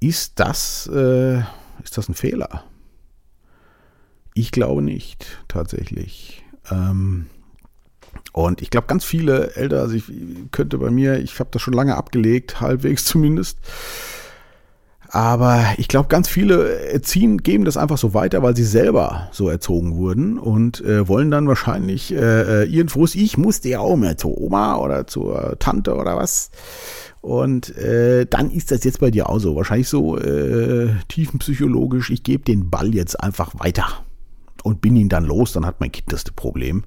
Ist 0.00 0.38
das, 0.38 0.86
äh, 0.92 1.38
ist 1.82 1.96
das 1.96 2.10
ein 2.10 2.14
Fehler? 2.14 2.64
Ich 4.34 4.52
glaube 4.52 4.82
nicht, 4.82 5.44
tatsächlich. 5.48 6.44
Ähm, 6.70 7.26
und 8.32 8.62
ich 8.62 8.70
glaube, 8.70 8.86
ganz 8.86 9.04
viele 9.04 9.56
Eltern, 9.56 9.80
also 9.80 9.94
ich 9.94 10.04
könnte 10.52 10.78
bei 10.78 10.90
mir, 10.90 11.18
ich 11.18 11.38
habe 11.40 11.50
das 11.52 11.62
schon 11.62 11.74
lange 11.74 11.96
abgelegt, 11.96 12.60
halbwegs 12.60 13.04
zumindest, 13.04 13.58
Aber 15.12 15.64
ich 15.76 15.88
glaube, 15.88 16.06
ganz 16.08 16.28
viele 16.28 16.86
erziehen, 16.88 17.38
geben 17.38 17.64
das 17.64 17.76
einfach 17.76 17.98
so 17.98 18.14
weiter, 18.14 18.44
weil 18.44 18.54
sie 18.54 18.64
selber 18.64 19.28
so 19.32 19.48
erzogen 19.48 19.96
wurden 19.96 20.38
und 20.38 20.80
äh, 20.82 21.08
wollen 21.08 21.32
dann 21.32 21.48
wahrscheinlich 21.48 22.12
äh, 22.12 22.62
äh 22.62 22.64
ihren 22.66 22.88
Frust, 22.88 23.16
ich 23.16 23.36
musste 23.36 23.68
ja 23.68 23.80
auch 23.80 23.96
mehr 23.96 24.16
zur 24.16 24.40
Oma 24.40 24.76
oder 24.76 25.08
zur 25.08 25.56
Tante 25.58 25.96
oder 25.96 26.16
was. 26.16 26.52
Und 27.20 27.76
äh, 27.76 28.24
dann 28.26 28.52
ist 28.52 28.70
das 28.70 28.84
jetzt 28.84 29.00
bei 29.00 29.10
dir 29.10 29.28
auch 29.28 29.40
so. 29.40 29.56
Wahrscheinlich 29.56 29.88
so 29.88 30.16
äh, 30.16 30.90
tiefenpsychologisch, 31.08 32.10
ich 32.10 32.22
gebe 32.22 32.44
den 32.44 32.70
Ball 32.70 32.94
jetzt 32.94 33.20
einfach 33.20 33.58
weiter 33.58 34.04
und 34.62 34.80
bin 34.80 34.96
ihn 34.96 35.08
dann 35.08 35.24
los, 35.24 35.52
dann 35.52 35.66
hat 35.66 35.80
mein 35.80 35.92
Kind 35.92 36.12
das 36.12 36.24
Problem. 36.24 36.84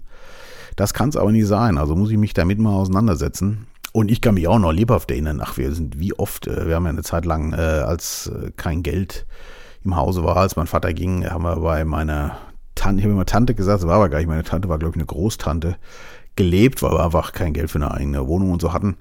Das 0.75 0.94
kann 0.94 1.10
es 1.10 1.18
aber 1.18 1.32
nicht 1.32 1.48
sein. 1.48 1.77
Also 1.77 1.96
muss 1.96 2.12
ich 2.12 2.18
mich 2.18 2.34
damit 2.34 2.60
mal 2.60 2.74
auseinandersetzen. 2.74 3.68
Und 3.92 4.10
ich 4.10 4.22
kann 4.22 4.34
mich 4.34 4.48
auch 4.48 4.58
noch 4.58 4.72
lebhaft 4.72 5.12
erinnern, 5.12 5.39
ach, 5.44 5.58
wir 5.58 5.72
sind 5.72 6.00
wie 6.00 6.13
oft, 6.13 6.48
äh, 6.48 6.68
wir 6.68 6.75
haben 6.75 6.86
ja 6.86 6.89
eine 6.89 7.03
Zeit 7.03 7.25
lang, 7.25 7.53
äh, 7.53 7.58
als 7.58 8.27
äh, 8.27 8.51
kein 8.58 8.82
Geld 8.82 9.27
im 9.84 9.96
Hause 9.96 10.24
war, 10.24 10.38
als 10.38 10.56
mein 10.56 10.65
Vater 10.65 10.94
ging, 10.94 11.30
haben 11.30 11.44
wir 11.44 11.58
bei 11.58 11.86
meiner 11.86 12.38
Tante, 12.74 13.01
ich 13.01 13.06
habe 13.06 13.13
immer 13.13 13.25
Tante 13.25 13.53
gesagt, 13.53 13.82
das 13.82 13.88
war 13.88 13.98
aber 13.98 14.10
gar 14.10 14.18
nicht 14.18 14.27
meine 14.27 14.44
Tante, 14.44 14.68
war 14.68 14.80
glaube 14.80 14.94
ich 14.94 14.98
eine 14.98 15.06
Großtante, 15.06 15.75
gelebt, 16.36 16.82
weil 16.82 16.94
wir 16.94 17.03
einfach 17.03 17.34
kein 17.34 17.53
Geld 17.53 17.70
für 17.70 17.77
eine 17.77 17.92
eigene 17.92 18.27
Wohnung 18.27 18.51
und 18.51 18.62
so 18.62 18.74
hatten. 18.74 18.98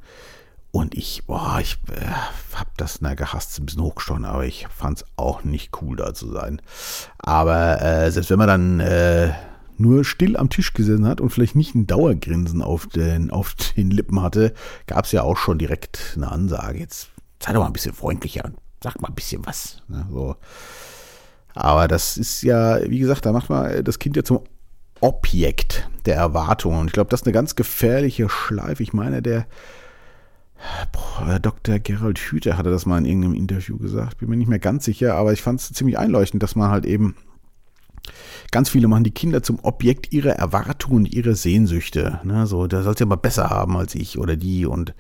Und 0.73 0.95
ich, 0.95 1.25
boah, 1.27 1.59
ich 1.61 1.77
äh, 1.91 2.07
hab 2.55 2.77
das 2.79 3.03
na 3.03 3.13
gehasst, 3.13 3.59
ein 3.61 3.67
bisschen 3.67 3.83
hochgestochen, 3.83 4.25
aber 4.25 4.47
ich 4.47 4.67
fand's 4.75 5.05
auch 5.17 5.45
nicht 5.45 5.71
cool 5.83 5.97
da 5.97 6.15
zu 6.15 6.33
sein. 6.33 6.63
Aber 7.19 7.81
äh, 7.83 8.11
selbst 8.11 8.31
wenn 8.31 8.39
man 8.39 8.49
dann 8.49 8.81
äh, 8.81 9.33
nur 9.77 10.05
still 10.05 10.35
am 10.35 10.49
Tisch 10.49 10.73
gesessen 10.73 11.07
hat 11.07 11.21
und 11.21 11.29
vielleicht 11.29 11.57
nicht 11.57 11.75
ein 11.75 11.87
Dauergrinsen 11.87 12.63
auf 12.63 12.87
den, 12.87 13.31
auf 13.31 13.55
den 13.77 13.91
Lippen 13.91 14.23
hatte, 14.23 14.55
gab 14.87 15.05
es 15.05 15.13
ja 15.13 15.23
auch 15.23 15.37
schon 15.37 15.59
direkt 15.59 16.15
eine 16.17 16.33
Ansage. 16.33 16.79
Jetzt 16.79 17.11
sei 17.39 17.53
doch 17.53 17.61
mal 17.61 17.67
ein 17.67 17.75
bisschen 17.75 17.95
freundlicher 17.95 18.47
und 18.47 18.57
sag 18.83 18.99
mal 19.03 19.09
ein 19.09 19.15
bisschen 19.15 19.45
was. 19.45 19.83
Ne, 19.89 20.07
so. 20.11 20.37
Aber 21.55 21.87
das 21.87 22.17
ist 22.17 22.43
ja, 22.43 22.81
wie 22.89 22.99
gesagt, 22.99 23.27
da 23.27 23.33
macht 23.33 23.51
man 23.51 23.85
das 23.85 23.99
Kind 23.99 24.17
ja 24.17 24.25
zum 24.25 24.41
Objekt 25.01 25.87
der 26.07 26.17
Erwartungen. 26.17 26.79
Und 26.79 26.87
ich 26.87 26.93
glaube, 26.95 27.11
das 27.11 27.21
ist 27.21 27.27
eine 27.27 27.35
ganz 27.35 27.57
gefährliche 27.57 28.31
Schleife. 28.31 28.83
Ich 28.83 28.95
meine, 28.95 29.21
der 29.21 29.47
Dr. 31.41 31.79
Gerald 31.79 32.19
Hüther 32.19 32.57
hatte 32.57 32.71
das 32.71 32.87
mal 32.87 32.99
in 32.99 33.07
irgendeinem 33.07 33.35
Interview 33.35 33.79
gesagt. 33.79 34.19
Bin 34.19 34.29
mir 34.29 34.37
nicht 34.37 34.49
mehr 34.49 34.59
ganz 34.59 34.85
sicher, 34.85 35.15
aber 35.15 35.33
ich 35.33 35.43
fand 35.43 35.61
es 35.61 35.73
ziemlich 35.73 35.99
einleuchtend, 35.99 36.43
dass 36.43 36.57
man 36.57 36.71
halt 36.71 36.87
eben 36.87 37.17
Ganz 38.51 38.69
viele 38.69 38.89
machen 38.89 39.05
die 39.05 39.13
Kinder 39.13 39.43
zum 39.43 39.59
Objekt 39.63 40.13
ihrer 40.13 40.33
Erwartungen, 40.33 41.07
ihrer 41.07 41.35
Sehnsüchte. 41.35 42.21
Ne, 42.25 42.47
so, 42.47 42.67
der 42.67 42.83
soll 42.83 42.95
es 42.95 43.01
ja 43.01 43.07
mal 43.07 43.17
besser 43.17 43.49
haben 43.49 43.77
als 43.77 43.95
ich 43.95 44.19
oder 44.19 44.37
die 44.37 44.67
und 44.67 44.95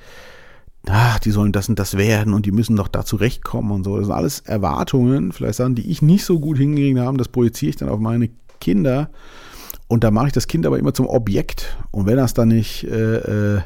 ach, 0.88 1.18
die 1.18 1.30
sollen 1.30 1.52
das 1.52 1.68
und 1.68 1.78
das 1.78 1.96
werden 1.96 2.32
und 2.32 2.46
die 2.46 2.52
müssen 2.52 2.76
doch 2.76 2.88
da 2.88 3.04
zurechtkommen 3.04 3.72
und 3.72 3.84
so. 3.84 3.96
Das 3.96 4.06
sind 4.06 4.14
alles 4.14 4.40
Erwartungen, 4.40 5.32
vielleicht 5.32 5.56
Sachen, 5.56 5.74
die 5.74 5.90
ich 5.90 6.02
nicht 6.02 6.24
so 6.24 6.40
gut 6.40 6.58
hingekriegt 6.58 6.98
habe, 6.98 7.18
das 7.18 7.28
projiziere 7.28 7.70
ich 7.70 7.76
dann 7.76 7.88
auf 7.88 8.00
meine 8.00 8.30
Kinder. 8.60 9.10
Und 9.86 10.04
da 10.04 10.10
mache 10.10 10.28
ich 10.28 10.32
das 10.32 10.46
Kind 10.46 10.64
aber 10.64 10.78
immer 10.78 10.94
zum 10.94 11.06
Objekt. 11.06 11.76
Und 11.90 12.06
wenn 12.06 12.16
das 12.16 12.32
dann 12.32 12.48
nicht 12.48 12.84
äh, 12.84 13.56
äh, 13.56 13.60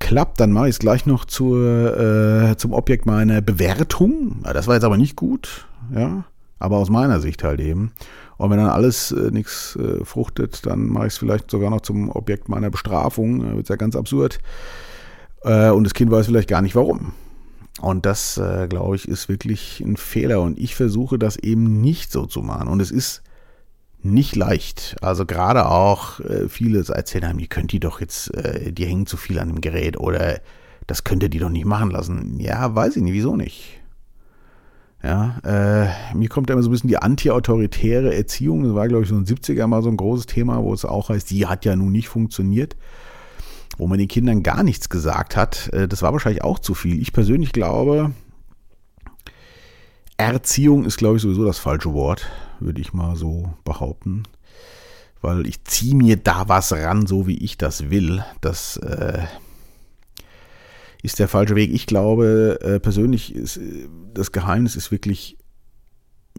klappt, 0.00 0.40
dann 0.40 0.50
mache 0.50 0.68
ich 0.68 0.74
es 0.74 0.78
gleich 0.80 1.06
noch 1.06 1.24
zur, 1.24 2.50
äh, 2.50 2.56
zum 2.56 2.72
Objekt 2.72 3.06
meiner 3.06 3.40
Bewertung. 3.40 4.42
Das 4.42 4.66
war 4.66 4.74
jetzt 4.74 4.84
aber 4.84 4.96
nicht 4.96 5.14
gut, 5.14 5.66
ja 5.94 6.24
aber 6.60 6.76
aus 6.76 6.90
meiner 6.90 7.20
Sicht 7.20 7.42
halt 7.42 7.58
eben. 7.58 7.90
Und 8.36 8.50
wenn 8.50 8.58
dann 8.58 8.68
alles 8.68 9.10
äh, 9.10 9.30
nichts 9.32 9.76
äh, 9.76 10.04
fruchtet, 10.04 10.64
dann 10.66 10.86
mache 10.86 11.08
ich 11.08 11.14
es 11.14 11.18
vielleicht 11.18 11.50
sogar 11.50 11.70
noch 11.70 11.80
zum 11.80 12.10
Objekt 12.10 12.48
meiner 12.48 12.70
Bestrafung. 12.70 13.40
Da 13.40 13.56
wird 13.56 13.68
ja 13.68 13.76
ganz 13.76 13.96
absurd. 13.96 14.38
Äh, 15.42 15.70
und 15.70 15.84
das 15.84 15.94
Kind 15.94 16.10
weiß 16.10 16.26
vielleicht 16.26 16.48
gar 16.48 16.62
nicht 16.62 16.76
warum. 16.76 17.12
Und 17.80 18.06
das, 18.06 18.38
äh, 18.38 18.68
glaube 18.68 18.96
ich, 18.96 19.08
ist 19.08 19.28
wirklich 19.28 19.80
ein 19.80 19.96
Fehler. 19.96 20.42
Und 20.42 20.58
ich 20.58 20.74
versuche 20.74 21.18
das 21.18 21.36
eben 21.36 21.80
nicht 21.80 22.12
so 22.12 22.26
zu 22.26 22.42
machen. 22.42 22.68
Und 22.68 22.80
es 22.80 22.90
ist 22.90 23.22
nicht 24.02 24.36
leicht. 24.36 24.96
Also 25.02 25.26
gerade 25.26 25.66
auch 25.66 26.20
äh, 26.20 26.48
viele 26.48 26.84
erzählen 26.88 27.28
haben, 27.28 27.38
die 27.38 27.48
könnt 27.48 27.72
die 27.72 27.80
doch 27.80 28.00
jetzt, 28.00 28.34
äh, 28.34 28.72
die 28.72 28.86
hängen 28.86 29.06
zu 29.06 29.16
viel 29.16 29.38
an 29.38 29.48
dem 29.48 29.60
Gerät 29.60 29.98
oder 29.98 30.40
das 30.86 31.04
könnt 31.04 31.22
ihr 31.22 31.28
die 31.28 31.38
doch 31.38 31.50
nicht 31.50 31.66
machen 31.66 31.90
lassen. 31.90 32.40
Ja, 32.40 32.74
weiß 32.74 32.96
ich 32.96 33.02
nicht, 33.02 33.12
wieso 33.12 33.36
nicht? 33.36 33.80
Ja, 35.02 35.38
äh, 35.44 36.14
mir 36.14 36.28
kommt 36.28 36.50
da 36.50 36.54
immer 36.54 36.62
so 36.62 36.68
ein 36.68 36.72
bisschen 36.72 36.88
die 36.88 36.98
anti-autoritäre 36.98 38.14
Erziehung. 38.14 38.64
Das 38.64 38.74
war, 38.74 38.86
glaube 38.88 39.04
ich, 39.04 39.08
so 39.08 39.14
ein 39.14 39.24
70er 39.24 39.66
mal 39.66 39.82
so 39.82 39.88
ein 39.88 39.96
großes 39.96 40.26
Thema, 40.26 40.62
wo 40.62 40.74
es 40.74 40.84
auch 40.84 41.08
heißt, 41.08 41.30
die 41.30 41.46
hat 41.46 41.64
ja 41.64 41.74
nun 41.74 41.92
nicht 41.92 42.08
funktioniert. 42.08 42.76
Wo 43.78 43.86
man 43.86 43.98
den 43.98 44.08
Kindern 44.08 44.42
gar 44.42 44.62
nichts 44.62 44.90
gesagt 44.90 45.36
hat. 45.36 45.72
Äh, 45.72 45.88
das 45.88 46.02
war 46.02 46.12
wahrscheinlich 46.12 46.44
auch 46.44 46.58
zu 46.58 46.74
viel. 46.74 47.00
Ich 47.00 47.14
persönlich 47.14 47.52
glaube, 47.52 48.12
Erziehung 50.20 50.84
ist, 50.84 50.96
glaube 50.96 51.16
ich, 51.16 51.22
sowieso 51.22 51.44
das 51.44 51.58
falsche 51.58 51.92
Wort, 51.92 52.26
würde 52.60 52.80
ich 52.80 52.92
mal 52.92 53.16
so 53.16 53.54
behaupten. 53.64 54.24
Weil 55.20 55.46
ich 55.46 55.64
ziehe 55.64 55.94
mir 55.94 56.16
da 56.16 56.48
was 56.48 56.72
ran, 56.72 57.06
so 57.06 57.26
wie 57.26 57.36
ich 57.38 57.58
das 57.58 57.90
will. 57.90 58.24
Das, 58.40 58.78
äh, 58.78 59.24
ist 61.02 61.18
der 61.18 61.28
falsche 61.28 61.56
Weg. 61.56 61.72
Ich 61.72 61.86
glaube 61.86 62.58
äh, 62.62 62.80
persönlich, 62.80 63.34
ist, 63.34 63.56
äh, 63.56 63.88
das 64.14 64.32
Geheimnis 64.32 64.76
ist 64.76 64.90
wirklich 64.90 65.38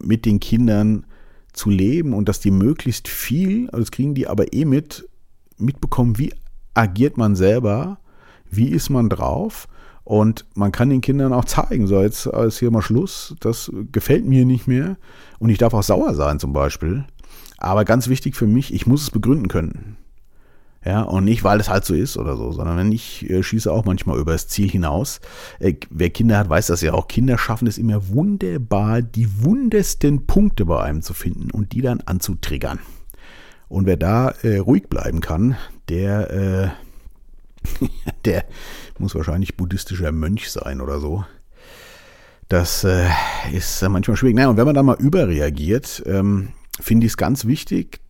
mit 0.02 0.26
den 0.26 0.40
Kindern 0.40 1.06
zu 1.54 1.70
leben 1.70 2.14
und 2.14 2.30
dass 2.30 2.40
die 2.40 2.52
möglichst 2.52 3.08
viel, 3.08 3.70
also 3.70 3.80
das 3.80 3.92
kriegen 3.92 4.16
die 4.16 4.28
aber 4.28 4.54
eh 4.54 4.66
mit, 4.66 5.08
mitbekommen, 5.58 6.18
wie 6.18 6.34
agiert 6.74 7.18
man 7.18 7.36
selber, 7.36 8.00
wie 8.50 8.70
ist 8.70 8.90
man 8.90 9.10
drauf 9.10 9.68
und 10.04 10.46
man 10.56 10.72
kann 10.72 10.90
den 10.90 11.02
Kindern 11.02 11.34
auch 11.34 11.46
zeigen, 11.46 11.88
so 11.88 12.02
jetzt 12.02 12.26
ist 12.26 12.60
hier 12.60 12.72
mal 12.72 12.82
Schluss, 12.82 13.36
das 13.40 13.72
gefällt 13.92 14.26
mir 14.26 14.46
nicht 14.46 14.68
mehr 14.68 14.98
und 15.40 15.50
ich 15.50 15.58
darf 15.58 15.74
auch 15.74 15.84
sauer 15.84 16.16
sein 16.16 16.40
zum 16.40 16.54
Beispiel. 16.54 17.06
Aber 17.58 17.86
ganz 17.86 18.08
wichtig 18.08 18.36
für 18.36 18.48
mich, 18.48 18.74
ich 18.74 18.88
muss 18.88 19.04
es 19.04 19.12
begründen 19.12 19.48
können. 19.48 19.98
Ja, 20.84 21.04
und 21.04 21.26
nicht, 21.26 21.44
weil 21.44 21.60
es 21.60 21.70
halt 21.70 21.86
so 21.86 21.94
ist 21.94 22.18
oder 22.18 22.36
so, 22.36 22.52
sondern 22.52 22.76
wenn 22.76 22.92
ich 22.92 23.30
äh, 23.30 23.44
schieße 23.44 23.72
auch 23.72 23.86
manchmal 23.86 24.18
über 24.18 24.32
das 24.32 24.48
Ziel 24.48 24.68
hinaus. 24.68 25.22
Äh, 25.60 25.76
wer 25.92 26.10
Kinder 26.10 26.40
hat, 26.40 26.50
weiß 26.50 26.68
das 26.68 26.82
ja 26.82 26.94
auch. 26.94 27.08
Kinder 27.08 27.38
schaffen 27.38 27.68
es 27.68 27.78
immer 27.78 28.08
wunderbar, 28.08 29.04
die 29.04 29.44
wundesten 29.44 30.26
Punkte 30.26 30.66
bei 30.66 30.82
einem 30.82 31.04
zu 31.04 31.14
finden 31.14 31.52
und 31.52 31.74
die 31.74 31.82
dann 31.82 32.02
anzutriggern. 32.02 32.80
Und 33.68 33.86
wer 33.86 33.96
da 33.96 34.30
äh, 34.42 34.58
ruhig 34.58 34.90
bleiben 34.90 35.22
kann, 35.22 35.56
der, 35.88 36.32
äh, 36.32 36.70
der 38.26 38.46
muss 38.98 39.16
wahrscheinlich 39.16 39.58
buddhistischer 39.58 40.12
Mönch 40.12 40.52
sein 40.52 40.82
oder 40.82 41.00
so. 41.00 41.26
Das 42.50 42.84
äh, 42.84 43.08
ist 43.54 43.82
manchmal 43.88 44.18
schwierig. 44.18 44.36
Naja, 44.36 44.50
und 44.50 44.58
wenn 44.58 44.66
man 44.66 44.76
da 44.76 44.84
mal 44.84 45.00
überreagiert, 45.00 46.04
ähm, 46.06 46.50
finde 46.80 47.06
ich 47.06 47.14
es 47.14 47.18
ganz 47.18 47.46
wichtig, 47.46 48.02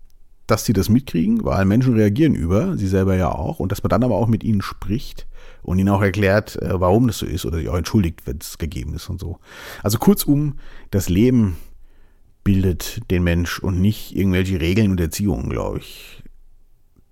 dass 0.48 0.66
sie 0.66 0.74
das 0.74 0.90
mitkriegen, 0.90 1.46
weil 1.46 1.66
Menschen 1.66 1.94
reagieren 1.94 2.36
über, 2.36 2.78
sie 2.78 2.88
selber 2.88 3.16
ja 3.16 3.32
auch, 3.32 3.60
und 3.60 3.72
dass 3.72 3.84
man 3.84 3.90
dann 3.90 4.04
aber 4.04 4.16
auch 4.16 4.28
mit 4.28 4.44
ihnen 4.44 4.62
spricht 4.62 5.28
und 5.62 5.80
ihnen 5.80 5.90
auch 5.90 6.02
erklärt, 6.02 6.62
äh, 6.62 6.80
warum 6.80 7.08
das 7.08 7.20
so 7.20 7.26
ist 7.26 7.46
oder 7.46 7.58
sich 7.58 7.70
auch 7.70 7.78
entschuldigt, 7.78 8.22
wenn 8.26 8.38
es 8.42 8.58
gegeben 8.58 8.94
ist 8.96 9.10
und 9.10 9.20
so. 9.20 9.38
Also 9.84 9.98
kurzum, 9.98 10.56
das 10.90 11.08
Leben 11.08 11.58
bildet 12.44 13.00
den 13.12 13.24
Mensch 13.24 13.60
und 13.60 13.80
nicht 13.80 14.16
irgendwelche 14.16 14.60
Regeln 14.60 14.92
und 14.92 15.00
Erziehungen, 15.00 15.50
glaube 15.50 15.80
ich. 15.80 16.21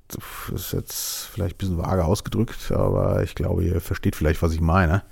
Das 0.10 0.62
ist 0.62 0.74
jetzt 0.74 1.30
vielleicht 1.32 1.56
ein 1.56 1.58
bisschen 1.58 1.78
vage 1.78 2.04
ausgedrückt, 2.04 2.72
aber 2.72 3.24
ich 3.24 3.36
glaube, 3.36 3.64
ihr 3.64 3.80
versteht 3.80 4.16
vielleicht, 4.16 4.42
was 4.42 4.54
ich 4.54 4.62
meine. 4.62 5.04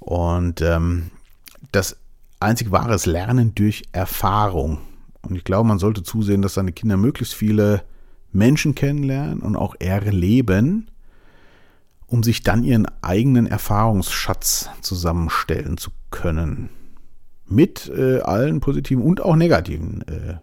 Und 0.00 0.60
ähm, 0.60 1.10
das 1.72 1.96
einzig 2.40 2.70
wahre 2.70 2.94
ist 2.94 3.06
Lernen 3.06 3.54
durch 3.54 3.84
Erfahrung. 3.92 4.78
Und 5.22 5.36
ich 5.36 5.44
glaube, 5.44 5.68
man 5.68 5.78
sollte 5.78 6.02
zusehen, 6.02 6.42
dass 6.42 6.54
seine 6.54 6.72
Kinder 6.72 6.96
möglichst 6.96 7.34
viele 7.34 7.82
Menschen 8.32 8.74
kennenlernen 8.74 9.40
und 9.40 9.56
auch 9.56 9.74
erleben, 9.78 10.90
um 12.06 12.22
sich 12.22 12.42
dann 12.42 12.64
ihren 12.64 12.86
eigenen 13.02 13.46
Erfahrungsschatz 13.46 14.70
zusammenstellen 14.80 15.76
zu 15.76 15.90
können. 16.10 16.70
Mit 17.46 17.88
äh, 17.88 18.20
allen 18.20 18.60
positiven 18.60 19.02
und 19.02 19.20
auch 19.20 19.36
negativen 19.36 20.02
äh, 20.08 20.36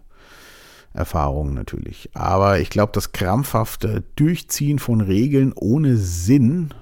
Erfahrungen 0.96 1.54
natürlich. 1.54 2.10
Aber 2.14 2.58
ich 2.58 2.70
glaube, 2.70 2.92
das 2.92 3.12
krampfhafte 3.12 4.02
Durchziehen 4.16 4.78
von 4.78 5.00
Regeln 5.00 5.52
ohne 5.54 5.96
Sinn 5.96 6.74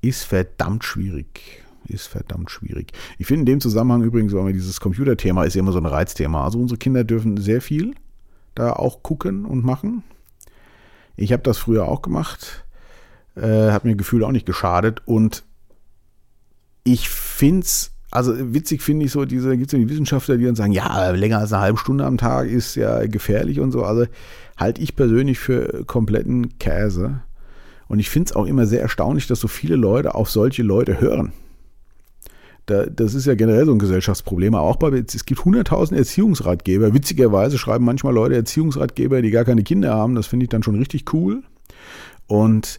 ist 0.00 0.24
verdammt 0.24 0.84
schwierig 0.84 1.62
ist 1.88 2.06
verdammt 2.06 2.50
schwierig. 2.50 2.92
Ich 3.18 3.26
finde 3.26 3.40
in 3.40 3.46
dem 3.46 3.60
Zusammenhang 3.60 4.02
übrigens, 4.02 4.32
weil 4.32 4.52
dieses 4.52 4.80
Computerthema 4.80 5.44
ist 5.44 5.54
ja 5.54 5.60
immer 5.60 5.72
so 5.72 5.78
ein 5.78 5.86
Reizthema. 5.86 6.44
Also 6.44 6.58
unsere 6.58 6.78
Kinder 6.78 7.04
dürfen 7.04 7.36
sehr 7.36 7.60
viel 7.60 7.94
da 8.54 8.72
auch 8.72 9.02
gucken 9.02 9.44
und 9.44 9.64
machen. 9.64 10.02
Ich 11.16 11.32
habe 11.32 11.42
das 11.42 11.58
früher 11.58 11.86
auch 11.88 12.02
gemacht. 12.02 12.64
Äh, 13.34 13.70
hat 13.70 13.84
mir 13.84 13.96
Gefühl 13.96 14.24
auch 14.24 14.32
nicht 14.32 14.46
geschadet. 14.46 15.02
Und 15.06 15.44
ich 16.84 17.08
finde 17.08 17.64
es, 17.64 17.91
also 18.12 18.34
witzig 18.36 18.82
finde 18.82 19.06
ich 19.06 19.12
so, 19.12 19.24
diese, 19.24 19.56
gibt 19.56 19.68
es 19.68 19.72
ja 19.72 19.78
die 19.78 19.88
Wissenschaftler, 19.88 20.36
die 20.36 20.44
dann 20.44 20.54
sagen, 20.54 20.72
ja, 20.72 21.10
länger 21.10 21.38
als 21.38 21.52
eine 21.52 21.62
halbe 21.62 21.78
Stunde 21.78 22.04
am 22.04 22.18
Tag 22.18 22.46
ist 22.46 22.74
ja 22.74 23.06
gefährlich 23.06 23.58
und 23.58 23.72
so. 23.72 23.84
Also 23.84 24.04
halte 24.58 24.82
ich 24.82 24.94
persönlich 24.96 25.38
für 25.38 25.84
kompletten 25.86 26.58
Käse. 26.58 27.22
Und 27.88 28.00
ich 28.00 28.10
finde 28.10 28.30
es 28.30 28.36
auch 28.36 28.44
immer 28.44 28.66
sehr 28.66 28.82
erstaunlich, 28.82 29.26
dass 29.26 29.40
so 29.40 29.48
viele 29.48 29.76
Leute 29.76 30.14
auf 30.14 30.30
solche 30.30 30.62
Leute 30.62 31.00
hören. 31.00 31.32
Da, 32.66 32.84
das 32.84 33.14
ist 33.14 33.26
ja 33.26 33.34
generell 33.34 33.64
so 33.64 33.72
ein 33.72 33.78
Gesellschaftsproblem. 33.78 34.54
auch 34.54 34.76
bei, 34.76 34.90
es 34.90 35.24
gibt 35.24 35.40
100.000 35.40 35.96
Erziehungsratgeber. 35.96 36.92
Witzigerweise 36.92 37.56
schreiben 37.56 37.86
manchmal 37.86 38.12
Leute 38.12 38.34
Erziehungsratgeber, 38.34 39.22
die 39.22 39.30
gar 39.30 39.44
keine 39.44 39.62
Kinder 39.62 39.94
haben. 39.94 40.14
Das 40.14 40.26
finde 40.26 40.44
ich 40.44 40.50
dann 40.50 40.62
schon 40.62 40.76
richtig 40.76 41.12
cool. 41.14 41.42
Und 42.26 42.78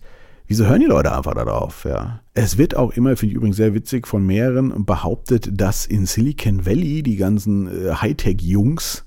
wieso 0.54 0.68
hören 0.68 0.82
die 0.82 0.86
Leute 0.86 1.16
einfach 1.18 1.34
darauf? 1.34 1.84
Ja. 1.84 2.20
Es 2.36 2.60
wird 2.60 2.78
auch 2.78 2.92
immer, 2.92 3.18
finde 3.18 3.32
ich 3.32 3.38
übrigens 3.38 3.58
sehr 3.58 3.74
witzig, 3.74 4.08
von 4.08 4.24
mehreren 4.24 4.86
behauptet, 4.86 5.50
dass 5.52 5.88
in 5.88 6.06
Silicon 6.06 6.64
Valley 6.64 7.02
die 7.02 7.16
ganzen 7.16 7.68
äh, 7.68 7.96
Hightech-Jungs 7.96 9.04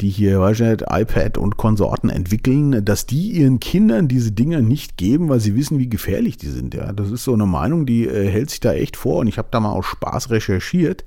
die 0.00 0.10
hier, 0.10 0.40
weiß 0.40 0.60
iPad 0.60 1.38
und 1.38 1.56
Konsorten 1.56 2.10
entwickeln, 2.10 2.84
dass 2.84 3.06
die 3.06 3.30
ihren 3.30 3.58
Kindern 3.58 4.08
diese 4.08 4.30
Dinger 4.30 4.60
nicht 4.60 4.96
geben, 4.98 5.28
weil 5.30 5.40
sie 5.40 5.56
wissen, 5.56 5.78
wie 5.78 5.88
gefährlich 5.88 6.36
die 6.36 6.50
sind. 6.50 6.74
Ja, 6.74 6.92
das 6.92 7.10
ist 7.10 7.24
so 7.24 7.32
eine 7.32 7.46
Meinung, 7.46 7.86
die 7.86 8.06
äh, 8.06 8.28
hält 8.28 8.50
sich 8.50 8.60
da 8.60 8.72
echt 8.72 8.96
vor 8.96 9.16
und 9.16 9.26
ich 9.26 9.38
habe 9.38 9.48
da 9.50 9.58
mal 9.58 9.72
aus 9.72 9.86
Spaß 9.86 10.30
recherchiert. 10.30 11.04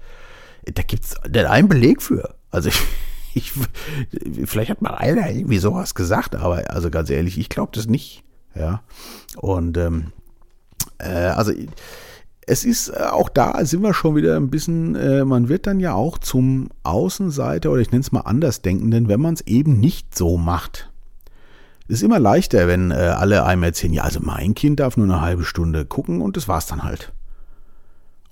Da 0.73 0.81
gibt 0.81 1.05
es 1.05 1.15
einen 1.17 1.69
Beleg 1.69 2.01
für. 2.01 2.35
Also 2.49 2.69
ich, 2.69 2.81
ich, 3.35 3.53
vielleicht 4.45 4.71
hat 4.71 4.81
mal 4.81 4.95
einer 4.95 5.29
irgendwie 5.29 5.59
sowas 5.59 5.93
gesagt, 5.93 6.35
aber 6.35 6.69
also 6.71 6.89
ganz 6.89 7.09
ehrlich, 7.09 7.37
ich 7.37 7.47
glaube 7.47 7.71
das 7.75 7.85
nicht. 7.87 8.23
Ja, 8.55 8.81
und 9.37 9.77
ähm, 9.77 10.11
äh, 10.97 11.09
also 11.09 11.51
es 12.49 12.65
ist 12.65 12.89
äh, 12.89 13.03
auch 13.11 13.29
da, 13.29 13.63
sind 13.63 13.83
wir 13.83 13.93
schon 13.93 14.15
wieder 14.15 14.35
ein 14.35 14.49
bisschen, 14.49 14.95
äh, 14.95 15.23
man 15.23 15.49
wird 15.49 15.67
dann 15.67 15.79
ja 15.79 15.93
auch 15.93 16.17
zum 16.17 16.69
Außenseiter 16.83 17.71
oder 17.71 17.81
ich 17.81 17.91
nenne 17.91 18.01
es 18.01 18.11
mal 18.11 18.21
Andersdenkenden, 18.21 19.07
wenn 19.07 19.21
man 19.21 19.35
es 19.35 19.41
eben 19.41 19.79
nicht 19.79 20.17
so 20.17 20.37
macht. 20.37 20.89
Es 21.87 21.95
ist 21.95 22.03
immer 22.03 22.19
leichter, 22.19 22.67
wenn 22.67 22.91
äh, 22.91 22.95
alle 22.95 23.45
einem 23.45 23.63
erzählen, 23.63 23.93
ja, 23.93 24.03
also 24.03 24.19
mein 24.21 24.55
Kind 24.55 24.79
darf 24.79 24.97
nur 24.97 25.05
eine 25.05 25.21
halbe 25.21 25.43
Stunde 25.43 25.85
gucken 25.85 26.21
und 26.21 26.37
das 26.37 26.47
war's 26.47 26.65
dann 26.65 26.83
halt. 26.83 27.13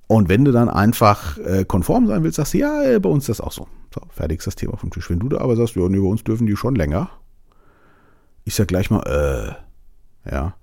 Und 0.08 0.30
wenn 0.30 0.46
du 0.46 0.52
dann 0.52 0.70
einfach 0.70 1.38
äh, 1.40 1.66
konform 1.66 2.08
sein 2.08 2.24
willst, 2.24 2.38
sagst 2.38 2.54
du, 2.54 2.60
ja, 2.60 2.84
äh, 2.84 3.00
bei 3.00 3.10
uns 3.10 3.24
ist 3.24 3.40
das 3.40 3.42
auch 3.42 3.52
so. 3.52 3.68
So, 3.94 4.02
fertig 4.10 4.40
ist 4.40 4.48
das 4.48 4.56
Thema 4.56 4.78
vom 4.78 4.90
Tisch. 4.90 5.10
Wenn 5.10 5.20
du 5.20 5.30
da 5.30 5.40
aber 5.40 5.56
sagst, 5.56 5.76
ja, 5.76 5.88
nee, 5.90 6.00
bei 6.00 6.08
uns 6.08 6.24
dürfen 6.24 6.48
die 6.48 6.56
schon 6.56 6.76
länger, 6.76 7.10
ich 8.46 8.56
sag 8.56 8.68
gleich 8.68 8.90
mal, 8.90 9.02
äh, 9.04 9.67
ja. 10.32 10.56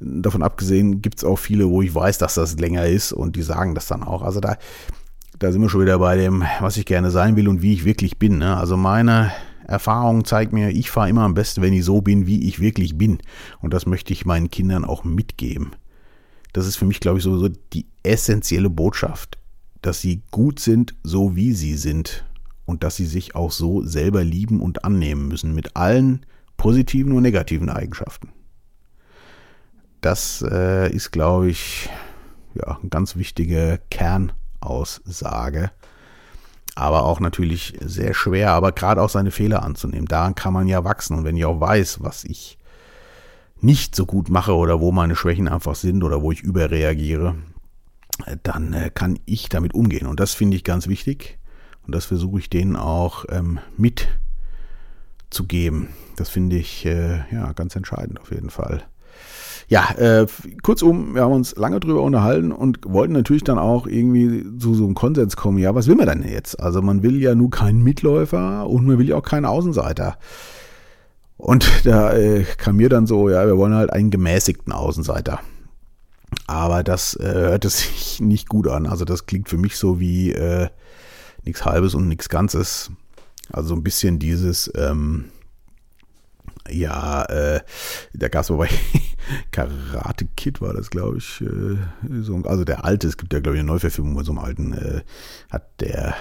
Davon 0.00 0.42
abgesehen 0.42 1.02
gibt 1.02 1.18
es 1.18 1.24
auch 1.24 1.36
viele, 1.36 1.68
wo 1.68 1.80
ich 1.80 1.94
weiß, 1.94 2.18
dass 2.18 2.34
das 2.34 2.58
länger 2.58 2.86
ist 2.86 3.12
und 3.12 3.36
die 3.36 3.42
sagen 3.42 3.74
das 3.74 3.86
dann 3.86 4.02
auch. 4.02 4.22
Also 4.22 4.40
da, 4.40 4.56
da 5.38 5.52
sind 5.52 5.62
wir 5.62 5.68
schon 5.68 5.82
wieder 5.82 5.98
bei 5.98 6.16
dem, 6.16 6.44
was 6.60 6.76
ich 6.76 6.84
gerne 6.84 7.10
sein 7.10 7.36
will 7.36 7.48
und 7.48 7.62
wie 7.62 7.72
ich 7.72 7.84
wirklich 7.84 8.18
bin. 8.18 8.38
Ne? 8.38 8.56
Also 8.56 8.76
meine 8.76 9.32
Erfahrung 9.66 10.24
zeigt 10.24 10.52
mir, 10.52 10.70
ich 10.70 10.90
fahre 10.90 11.08
immer 11.08 11.22
am 11.22 11.34
besten, 11.34 11.62
wenn 11.62 11.72
ich 11.72 11.84
so 11.84 12.00
bin, 12.00 12.26
wie 12.26 12.46
ich 12.48 12.60
wirklich 12.60 12.98
bin. 12.98 13.18
Und 13.60 13.72
das 13.72 13.86
möchte 13.86 14.12
ich 14.12 14.26
meinen 14.26 14.50
Kindern 14.50 14.84
auch 14.84 15.04
mitgeben. 15.04 15.70
Das 16.52 16.66
ist 16.66 16.76
für 16.76 16.86
mich, 16.86 17.00
glaube 17.00 17.18
ich, 17.18 17.24
so, 17.24 17.36
so 17.38 17.48
die 17.48 17.86
essentielle 18.02 18.70
Botschaft, 18.70 19.38
dass 19.82 20.00
sie 20.00 20.22
gut 20.30 20.60
sind, 20.60 20.94
so 21.02 21.34
wie 21.34 21.52
sie 21.52 21.76
sind. 21.76 22.24
Und 22.66 22.82
dass 22.82 22.96
sie 22.96 23.06
sich 23.06 23.34
auch 23.34 23.52
so 23.52 23.82
selber 23.82 24.24
lieben 24.24 24.60
und 24.60 24.84
annehmen 24.84 25.28
müssen, 25.28 25.54
mit 25.54 25.76
allen 25.76 26.24
positiven 26.56 27.12
und 27.12 27.22
negativen 27.22 27.68
Eigenschaften. 27.68 28.28
Das 30.04 30.44
äh, 30.46 30.92
ist, 30.92 31.12
glaube 31.12 31.48
ich, 31.48 31.88
ja, 32.54 32.76
eine 32.78 32.90
ganz 32.90 33.16
wichtige 33.16 33.80
Kernaussage. 33.90 35.70
Aber 36.74 37.04
auch 37.04 37.20
natürlich 37.20 37.78
sehr 37.80 38.12
schwer, 38.12 38.52
aber 38.52 38.72
gerade 38.72 39.00
auch 39.00 39.08
seine 39.08 39.30
Fehler 39.30 39.62
anzunehmen. 39.62 40.04
Daran 40.04 40.34
kann 40.34 40.52
man 40.52 40.68
ja 40.68 40.84
wachsen. 40.84 41.16
Und 41.16 41.24
wenn 41.24 41.38
ich 41.38 41.46
auch 41.46 41.58
weiß, 41.58 42.02
was 42.02 42.24
ich 42.24 42.58
nicht 43.62 43.96
so 43.96 44.04
gut 44.04 44.28
mache 44.28 44.54
oder 44.54 44.78
wo 44.78 44.92
meine 44.92 45.16
Schwächen 45.16 45.48
einfach 45.48 45.74
sind 45.74 46.04
oder 46.04 46.20
wo 46.20 46.32
ich 46.32 46.42
überreagiere, 46.42 47.36
dann 48.42 48.74
äh, 48.74 48.90
kann 48.92 49.18
ich 49.24 49.48
damit 49.48 49.72
umgehen. 49.72 50.06
Und 50.06 50.20
das 50.20 50.34
finde 50.34 50.58
ich 50.58 50.64
ganz 50.64 50.86
wichtig. 50.86 51.38
Und 51.86 51.94
das 51.94 52.04
versuche 52.04 52.40
ich 52.40 52.50
denen 52.50 52.76
auch 52.76 53.24
ähm, 53.30 53.58
mitzugeben. 55.30 55.88
Das 56.16 56.28
finde 56.28 56.56
ich 56.56 56.84
äh, 56.84 57.24
ja 57.32 57.54
ganz 57.54 57.74
entscheidend 57.74 58.20
auf 58.20 58.32
jeden 58.32 58.50
Fall. 58.50 58.84
Ja, 59.68 59.90
äh, 59.96 60.26
kurzum, 60.62 61.14
wir 61.14 61.22
haben 61.22 61.32
uns 61.32 61.56
lange 61.56 61.80
drüber 61.80 62.02
unterhalten 62.02 62.52
und 62.52 62.80
wollten 62.86 63.14
natürlich 63.14 63.44
dann 63.44 63.58
auch 63.58 63.86
irgendwie 63.86 64.44
zu 64.58 64.74
so 64.74 64.84
einem 64.84 64.94
Konsens 64.94 65.36
kommen. 65.36 65.58
Ja, 65.58 65.74
was 65.74 65.86
will 65.86 65.94
man 65.96 66.06
denn 66.06 66.28
jetzt? 66.28 66.60
Also 66.60 66.82
man 66.82 67.02
will 67.02 67.20
ja 67.20 67.34
nur 67.34 67.50
keinen 67.50 67.82
Mitläufer 67.82 68.68
und 68.68 68.86
man 68.86 68.98
will 68.98 69.08
ja 69.08 69.16
auch 69.16 69.22
keinen 69.22 69.46
Außenseiter. 69.46 70.18
Und 71.36 71.66
da 71.84 72.12
äh, 72.12 72.44
kam 72.56 72.76
mir 72.76 72.88
dann 72.88 73.06
so, 73.06 73.28
ja, 73.28 73.46
wir 73.46 73.56
wollen 73.56 73.74
halt 73.74 73.92
einen 73.92 74.10
gemäßigten 74.10 74.72
Außenseiter. 74.72 75.40
Aber 76.46 76.82
das 76.82 77.14
äh, 77.16 77.32
hörte 77.32 77.68
sich 77.70 78.20
nicht 78.20 78.48
gut 78.48 78.68
an. 78.68 78.86
Also 78.86 79.04
das 79.04 79.26
klingt 79.26 79.48
für 79.48 79.58
mich 79.58 79.76
so 79.76 79.98
wie 79.98 80.32
äh, 80.32 80.68
nichts 81.44 81.64
Halbes 81.64 81.94
und 81.94 82.08
nichts 82.08 82.28
Ganzes. 82.28 82.90
Also 83.52 83.70
so 83.70 83.74
ein 83.74 83.82
bisschen 83.82 84.18
dieses, 84.18 84.70
ähm, 84.74 85.26
ja, 86.70 87.24
äh, 87.24 87.60
da 88.12 88.28
gab 88.28 88.42
es 88.42 88.50
aber 88.50 88.66
bei 88.66 88.70
Karate 89.50 90.26
Kid 90.36 90.60
war 90.60 90.74
das, 90.74 90.90
glaube 90.90 91.18
ich. 91.18 91.40
Äh, 91.40 91.76
so, 92.22 92.36
also 92.44 92.64
der 92.64 92.84
alte, 92.84 93.06
es 93.06 93.16
gibt 93.16 93.32
ja, 93.32 93.40
glaube 93.40 93.56
ich, 93.56 93.60
eine 93.60 93.70
Neuverfilmung 93.70 94.14
bei 94.14 94.22
so 94.22 94.32
einem 94.32 94.40
alten, 94.40 94.72
äh, 94.72 95.02
hat 95.50 95.80
der 95.80 96.14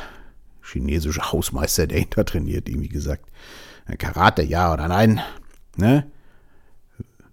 chinesische 0.62 1.32
Hausmeister, 1.32 1.88
der 1.88 2.00
ihn 2.00 2.08
da 2.10 2.24
trainiert, 2.24 2.70
irgendwie 2.70 2.90
gesagt. 2.90 3.30
Karate, 3.98 4.44
ja 4.44 4.74
oder 4.74 4.88
nein? 4.88 5.22
Ne? 5.76 6.06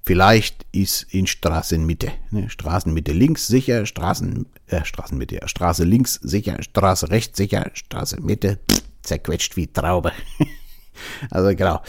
Vielleicht 0.02 0.66
ist 0.72 1.02
in 1.14 1.26
Straßenmitte. 1.26 2.10
Ne? 2.30 2.50
Straßenmitte 2.50 3.12
links 3.12 3.46
sicher, 3.46 3.86
Straßen, 3.86 4.46
äh, 4.66 4.84
Straßenmitte, 4.84 5.36
ja, 5.36 5.48
Straße 5.48 5.84
links 5.84 6.14
sicher, 6.14 6.62
Straße 6.62 7.10
rechts 7.10 7.36
sicher, 7.36 7.70
Straße 7.74 8.20
Mitte 8.20 8.58
pff, 8.70 8.82
zerquetscht 9.02 9.56
wie 9.56 9.66
Traube. 9.66 10.12
Also 11.30 11.54
genau. 11.56 11.82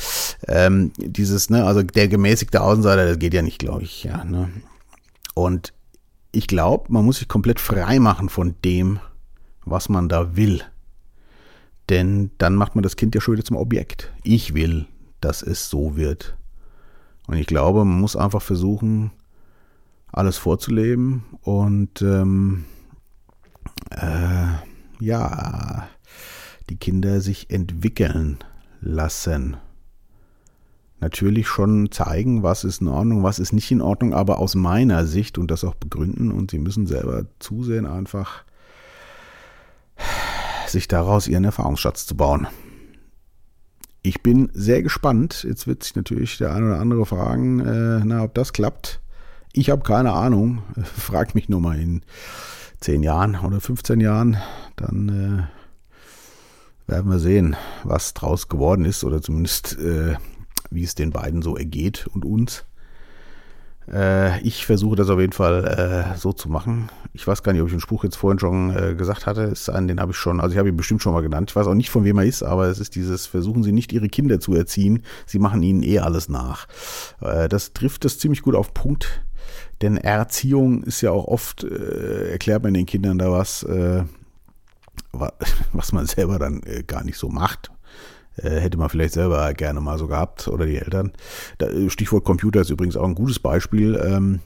Ähm, 0.47 0.91
dieses, 0.97 1.49
ne, 1.49 1.65
also 1.65 1.83
der 1.83 2.07
gemäßigte 2.07 2.61
Außenseiter, 2.61 3.05
das 3.05 3.19
geht 3.19 3.33
ja 3.33 3.41
nicht, 3.41 3.59
glaube 3.59 3.83
ich, 3.83 4.03
ja. 4.03 4.23
Ne? 4.23 4.49
Und 5.33 5.73
ich 6.31 6.47
glaube, 6.47 6.91
man 6.91 7.05
muss 7.05 7.17
sich 7.17 7.27
komplett 7.27 7.59
frei 7.59 7.99
machen 7.99 8.29
von 8.29 8.55
dem, 8.63 8.99
was 9.65 9.89
man 9.89 10.09
da 10.09 10.35
will. 10.35 10.63
Denn 11.89 12.31
dann 12.37 12.55
macht 12.55 12.75
man 12.75 12.83
das 12.83 12.95
Kind 12.95 13.15
ja 13.15 13.21
schon 13.21 13.33
wieder 13.33 13.43
zum 13.43 13.57
Objekt. 13.57 14.11
Ich 14.23 14.53
will, 14.53 14.87
dass 15.19 15.41
es 15.41 15.69
so 15.69 15.97
wird. 15.97 16.37
Und 17.27 17.37
ich 17.37 17.47
glaube, 17.47 17.83
man 17.85 17.99
muss 17.99 18.15
einfach 18.15 18.41
versuchen, 18.41 19.11
alles 20.11 20.37
vorzuleben 20.37 21.23
und 21.41 22.01
ähm, 22.01 22.65
äh, 23.91 24.47
ja, 24.99 25.87
die 26.69 26.75
Kinder 26.75 27.21
sich 27.21 27.49
entwickeln 27.49 28.39
lassen. 28.81 29.57
Natürlich 30.99 31.47
schon 31.47 31.91
zeigen, 31.91 32.43
was 32.43 32.63
ist 32.63 32.81
in 32.81 32.87
Ordnung, 32.87 33.23
was 33.23 33.39
ist 33.39 33.53
nicht 33.53 33.71
in 33.71 33.81
Ordnung, 33.81 34.13
aber 34.13 34.37
aus 34.37 34.53
meiner 34.53 35.07
Sicht 35.07 35.37
und 35.37 35.49
das 35.49 35.63
auch 35.63 35.73
begründen 35.75 36.31
und 36.31 36.51
sie 36.51 36.59
müssen 36.59 36.85
selber 36.85 37.25
zusehen, 37.39 37.85
einfach 37.87 38.43
sich 40.67 40.87
daraus 40.87 41.27
ihren 41.27 41.43
Erfahrungsschatz 41.43 42.05
zu 42.05 42.15
bauen. 42.15 42.47
Ich 44.03 44.23
bin 44.23 44.49
sehr 44.53 44.81
gespannt. 44.81 45.43
Jetzt 45.47 45.67
wird 45.67 45.83
sich 45.83 45.95
natürlich 45.95 46.37
der 46.37 46.53
eine 46.53 46.67
oder 46.67 46.79
andere 46.79 47.05
fragen, 47.05 47.59
äh, 47.59 48.01
na, 48.03 48.23
ob 48.23 48.33
das 48.33 48.53
klappt. 48.53 48.99
Ich 49.53 49.69
habe 49.69 49.83
keine 49.83 50.13
Ahnung. 50.13 50.63
Frag 50.83 51.35
mich 51.35 51.49
nur 51.49 51.61
mal 51.61 51.79
in 51.79 52.01
10 52.79 53.03
Jahren 53.03 53.35
oder 53.35 53.59
15 53.59 53.99
Jahren. 53.99 54.37
Dann 54.75 55.09
äh, 55.09 55.60
werden 56.87 57.11
wir 57.11 57.19
sehen, 57.19 57.55
was 57.83 58.13
draus 58.13 58.47
geworden 58.49 58.85
ist 58.85 59.03
oder 59.03 59.21
zumindest 59.21 59.77
äh, 59.79 60.15
wie 60.71 60.83
es 60.83 60.95
den 60.95 61.11
beiden 61.11 61.41
so 61.41 61.55
ergeht 61.55 62.07
und 62.13 62.25
uns. 62.25 62.65
Äh, 63.91 64.39
ich 64.41 64.65
versuche 64.65 64.95
das 64.95 65.09
auf 65.09 65.19
jeden 65.19 65.33
Fall 65.33 65.65
äh, 66.13 66.17
so 66.17 66.31
zu 66.33 66.49
machen. 66.49 66.89
Ich 67.13 67.27
weiß 67.27 67.43
gar 67.43 67.51
nicht, 67.51 67.61
ob 67.61 67.67
ich 67.67 67.73
den 67.73 67.81
Spruch 67.81 68.03
jetzt 68.03 68.15
vorhin 68.15 68.39
schon 68.39 68.75
äh, 68.75 68.95
gesagt 68.95 69.25
hatte. 69.25 69.41
Ist 69.41 69.69
ein, 69.69 69.87
den 69.87 69.99
habe 69.99 70.11
ich 70.11 70.17
schon, 70.17 70.39
also 70.39 70.53
ich 70.53 70.57
habe 70.57 70.69
ihn 70.69 70.77
bestimmt 70.77 71.01
schon 71.01 71.13
mal 71.13 71.21
genannt. 71.21 71.49
Ich 71.51 71.55
weiß 71.55 71.67
auch 71.67 71.73
nicht, 71.73 71.89
von 71.89 72.05
wem 72.05 72.17
er 72.17 72.25
ist, 72.25 72.43
aber 72.43 72.67
es 72.67 72.79
ist 72.79 72.95
dieses, 72.95 73.25
versuchen 73.27 73.63
Sie 73.63 73.73
nicht 73.73 73.91
Ihre 73.91 74.07
Kinder 74.07 74.39
zu 74.39 74.55
erziehen, 74.55 75.03
Sie 75.25 75.39
machen 75.39 75.61
ihnen 75.61 75.83
eh 75.83 75.99
alles 75.99 76.29
nach. 76.29 76.67
Äh, 77.19 77.49
das 77.49 77.73
trifft 77.73 78.05
das 78.05 78.17
ziemlich 78.17 78.41
gut 78.41 78.55
auf 78.55 78.73
Punkt. 78.73 79.23
Denn 79.81 79.97
Erziehung 79.97 80.83
ist 80.83 81.01
ja 81.01 81.11
auch 81.11 81.25
oft, 81.25 81.63
äh, 81.63 82.31
erklärt 82.31 82.63
man 82.63 82.73
den 82.73 82.85
Kindern 82.85 83.17
da 83.17 83.31
was, 83.31 83.65
was 85.73 85.91
man 85.91 86.05
selber 86.05 86.39
dann 86.39 86.61
äh, 86.63 86.83
gar 86.83 87.03
nicht 87.03 87.17
so 87.17 87.29
macht. 87.29 87.71
Äh, 88.37 88.59
hätte 88.59 88.77
man 88.77 88.89
vielleicht 88.89 89.13
selber 89.13 89.53
gerne 89.53 89.81
mal 89.81 89.97
so 89.97 90.07
gehabt 90.07 90.47
oder 90.47 90.65
die 90.65 90.77
Eltern. 90.77 91.11
Äh, 91.59 91.89
Stichwort 91.89 92.23
Computer 92.23 92.61
ist 92.61 92.69
übrigens 92.69 92.95
auch 92.95 93.05
ein 93.05 93.15
gutes 93.15 93.39
Beispiel. 93.39 94.01
Ähm, 94.03 94.39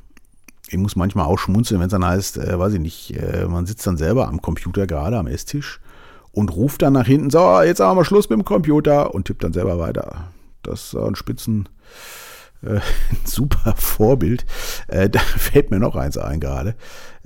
ich 0.67 0.77
muss 0.77 0.95
manchmal 0.95 1.25
auch 1.25 1.37
schmunzeln, 1.37 1.79
wenn 1.79 1.87
es 1.87 1.91
dann 1.91 2.05
heißt, 2.05 2.39
weiß 2.39 2.73
ich 2.73 2.79
nicht, 2.79 3.13
man 3.47 3.67
sitzt 3.67 3.85
dann 3.85 3.97
selber 3.97 4.27
am 4.27 4.41
Computer 4.41 4.87
gerade 4.87 5.15
am 5.15 5.27
Esstisch 5.27 5.79
und 6.31 6.55
ruft 6.55 6.81
dann 6.81 6.93
nach 6.93 7.05
hinten, 7.05 7.29
so, 7.29 7.61
jetzt 7.61 7.79
haben 7.79 7.99
wir 7.99 8.03
Schluss 8.03 8.29
mit 8.29 8.39
dem 8.39 8.45
Computer 8.45 9.13
und 9.13 9.25
tippt 9.25 9.43
dann 9.43 9.53
selber 9.53 9.77
weiter. 9.77 10.31
Das 10.63 10.85
ist 10.85 10.95
ein 10.95 11.13
Spitzen, 11.13 11.69
Äh, 12.61 12.79
super 13.25 13.75
Vorbild. 13.77 14.45
Äh, 14.87 15.09
da 15.11 15.19
fällt 15.19 15.71
mir 15.71 15.79
noch 15.79 15.95
eins 15.95 16.17
ein 16.17 16.39
gerade. 16.39 16.75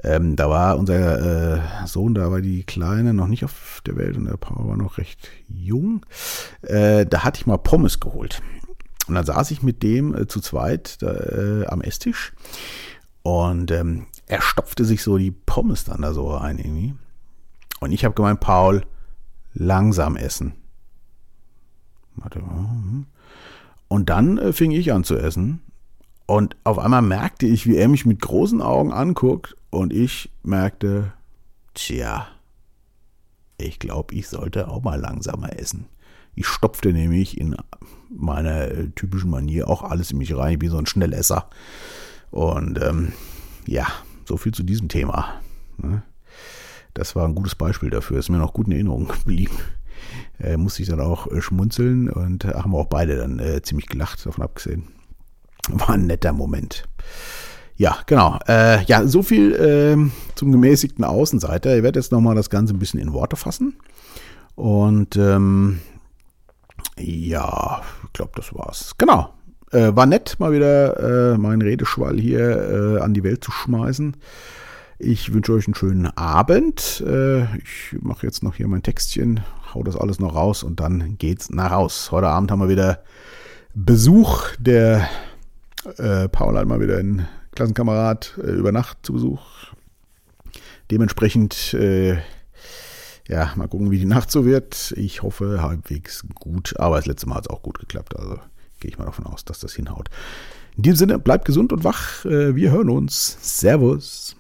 Ähm, 0.04 0.36
da 0.36 0.50
war 0.50 0.78
unser 0.78 1.58
äh, 1.58 1.88
Sohn, 1.88 2.14
da 2.14 2.32
war 2.32 2.42
die 2.42 2.64
Kleine 2.64 3.14
noch 3.14 3.28
nicht 3.28 3.44
auf 3.44 3.82
der 3.86 3.98
Welt 3.98 4.16
und 4.18 4.26
der 4.26 4.38
Paul 4.38 4.68
war 4.68 4.78
noch 4.78 4.98
recht 4.98 5.30
jung. 5.48 6.06
Äh, 6.62 7.06
da 7.06 7.24
hatte 7.24 7.42
ich 7.42 7.48
mal 7.48 7.58
Pommes 7.58 8.00
geholt. 8.00 8.42
Und 9.08 9.16
dann 9.16 9.26
saß 9.26 9.52
ich 9.52 9.64
mit 9.64 9.84
dem 9.84 10.16
äh, 10.16 10.28
zu 10.28 10.40
zweit 10.40 11.02
da, 11.02 11.66
am 11.68 11.82
Esstisch 11.82 12.34
und 13.24 13.72
ähm, 13.72 14.06
er 14.28 14.42
stopfte 14.42 14.86
sich 14.86 15.04
so 15.04 15.18
die 15.18 15.32
Pommes 15.32 15.84
dann 15.84 16.02
da 16.02 16.14
so 16.14 16.36
ein 16.36 16.58
irgendwie. 16.58 16.96
Und 17.80 17.92
ich 17.92 18.06
habe 18.06 18.16
gemeint, 18.16 18.40
Paul, 18.40 18.84
langsam 19.54 20.16
essen. 20.16 20.54
Hm. 22.24 23.06
Und 23.90 24.10
dann 24.10 24.38
äh, 24.38 24.54
fing 24.54 24.72
ich 24.72 24.94
an 24.94 25.04
zu 25.04 25.18
essen. 25.18 25.62
Und 26.26 26.56
auf 26.64 26.80
einmal 26.80 27.02
merkte 27.02 27.48
ich, 27.48 27.66
wie 27.68 27.76
er 27.76 27.90
mich 27.90 28.06
mit 28.06 28.22
großen 28.22 28.62
Augen 28.62 28.94
anguckt. 28.94 29.58
Und 29.72 29.92
ich 29.92 30.32
merkte, 30.44 31.12
tja, 31.74 32.28
ich 33.58 33.80
glaube, 33.80 34.16
ich 34.16 34.30
sollte 34.30 34.70
auch 34.70 34.84
mal 34.84 35.00
langsamer 35.00 35.60
essen. 35.60 35.88
Ich 36.36 36.48
stopfte 36.48 36.94
nämlich 36.94 37.40
in 37.40 37.56
meiner 38.10 38.70
äh, 38.70 38.90
typischen 38.92 39.32
Manier 39.32 39.68
auch 39.68 39.84
alles 39.84 40.12
in 40.12 40.20
mich 40.20 40.36
rein, 40.38 40.62
wie 40.62 40.70
so 40.70 40.78
ein 40.78 40.86
Schnellesser. 40.86 41.50
Und 42.32 42.82
ähm, 42.82 43.12
ja, 43.66 43.88
so 44.26 44.38
viel 44.38 44.54
zu 44.54 44.64
diesem 44.64 44.88
Thema. 44.88 45.42
Ne? 45.78 46.04
Das 46.94 47.16
war 47.16 47.28
ein 47.28 47.36
gutes 47.36 47.56
Beispiel 47.56 47.90
dafür, 47.90 48.20
ist 48.20 48.30
mir 48.30 48.38
noch 48.38 48.54
gut 48.54 48.68
in 48.68 48.74
Erinnerung 48.74 49.08
geblieben. 49.08 49.58
Äh, 50.40 50.58
musste 50.58 50.82
ich 50.82 50.90
dann 50.90 51.00
auch 51.00 51.28
äh, 51.28 51.42
schmunzeln 51.42 52.10
und 52.10 52.46
äh, 52.46 52.54
haben 52.54 52.76
auch 52.76 52.88
beide 52.88 53.18
dann 53.18 53.40
äh, 53.40 53.62
ziemlich 53.62 53.88
gelacht, 53.88 54.26
davon 54.26 54.44
abgesehen. 54.44 54.88
War 55.70 55.92
ein 55.92 56.08
netter 56.08 56.34
Moment. 56.34 56.86
Ja, 57.76 57.98
genau. 58.06 58.40
Äh, 58.48 58.84
ja, 58.86 59.08
so 59.08 59.24
viel 59.24 59.54
äh, 59.54 60.36
zum 60.36 60.52
gemäßigten 60.52 61.04
Außenseiter. 61.04 61.78
Ich 61.78 61.84
werde 61.84 62.00
jetzt 62.00 62.12
nochmal 62.12 62.36
das 62.36 62.50
Ganze 62.50 62.74
ein 62.74 62.80
bisschen 62.80 63.00
in 63.00 63.14
Worte 63.14 63.36
fassen. 63.36 63.78
Und 64.56 65.16
ähm, 65.16 65.80
ja, 66.98 67.82
ich 68.04 68.14
glaube, 68.14 68.32
das 68.36 68.54
war's. 68.54 68.96
Genau. 68.98 69.34
Äh, 69.72 69.96
war 69.96 70.06
nett, 70.06 70.36
mal 70.40 70.52
wieder 70.52 71.34
äh, 71.34 71.38
meinen 71.38 71.62
Redeschwall 71.62 72.20
hier 72.20 73.00
an 73.02 73.14
die 73.14 73.24
Welt 73.24 73.44
zu 73.44 73.52
schmeißen. 73.52 74.18
Ich 75.02 75.34
wünsche 75.34 75.54
euch 75.54 75.66
einen 75.66 75.76
schönen 75.76 76.08
Abend. 76.18 77.02
Äh, 77.08 77.44
ich 77.60 77.96
mache 78.02 78.26
jetzt 78.26 78.44
noch 78.44 78.56
hier 78.56 78.68
mein 78.68 78.84
Textchen, 78.84 79.40
hau 79.74 79.82
das 79.82 79.96
alles 79.96 80.20
noch 80.20 80.36
raus 80.36 80.62
und 80.62 80.82
dann 80.82 81.18
geht's 81.18 81.50
nach 81.50 81.72
Haus. 81.72 82.12
Heute 82.12 82.28
Abend 82.28 82.52
haben 82.52 82.60
wir 82.60 82.68
wieder 82.68 83.02
Besuch. 83.74 84.50
Der 84.60 85.08
äh, 85.98 86.28
Paul 86.28 86.58
hat 86.58 86.68
mal 86.68 86.82
wieder 86.82 86.98
einen 86.98 87.30
Klassenkamerad 87.56 88.38
äh, 88.44 88.52
über 88.52 88.74
Nacht 88.74 88.98
zu 89.04 89.14
Besuch. 89.14 89.40
Dementsprechend, 90.92 91.74
äh, 91.76 92.18
ja, 93.26 93.54
mal 93.56 93.70
gucken, 93.70 93.92
wie 93.92 94.00
die 94.00 94.06
Nacht 94.06 94.30
so 94.30 94.44
wird. 94.44 94.94
Ich 94.98 95.24
hoffe 95.24 95.62
halbwegs 95.62 96.26
gut, 96.36 96.78
aber 96.78 96.98
das 96.98 97.06
letzte 97.06 97.30
Mal 97.30 97.36
hat 97.36 97.46
es 97.46 97.50
auch 97.50 97.62
gut 97.62 97.80
geklappt. 97.80 98.20
Also 98.20 98.38
gehe 98.82 98.92
ich 98.92 98.98
mal 98.98 99.06
davon 99.06 99.28
aus, 99.28 99.46
dass 99.46 99.62
das 99.62 99.74
hinhaut. 99.74 100.10
In 100.76 100.84
diesem 100.84 100.98
Sinne, 100.98 101.20
bleibt 101.20 101.46
gesund 101.46 101.72
und 101.72 101.86
wach. 101.86 102.26
Äh, 102.26 102.58
wir 102.58 102.72
hören 102.72 102.90
uns. 102.90 103.38
Servus. 103.40 104.36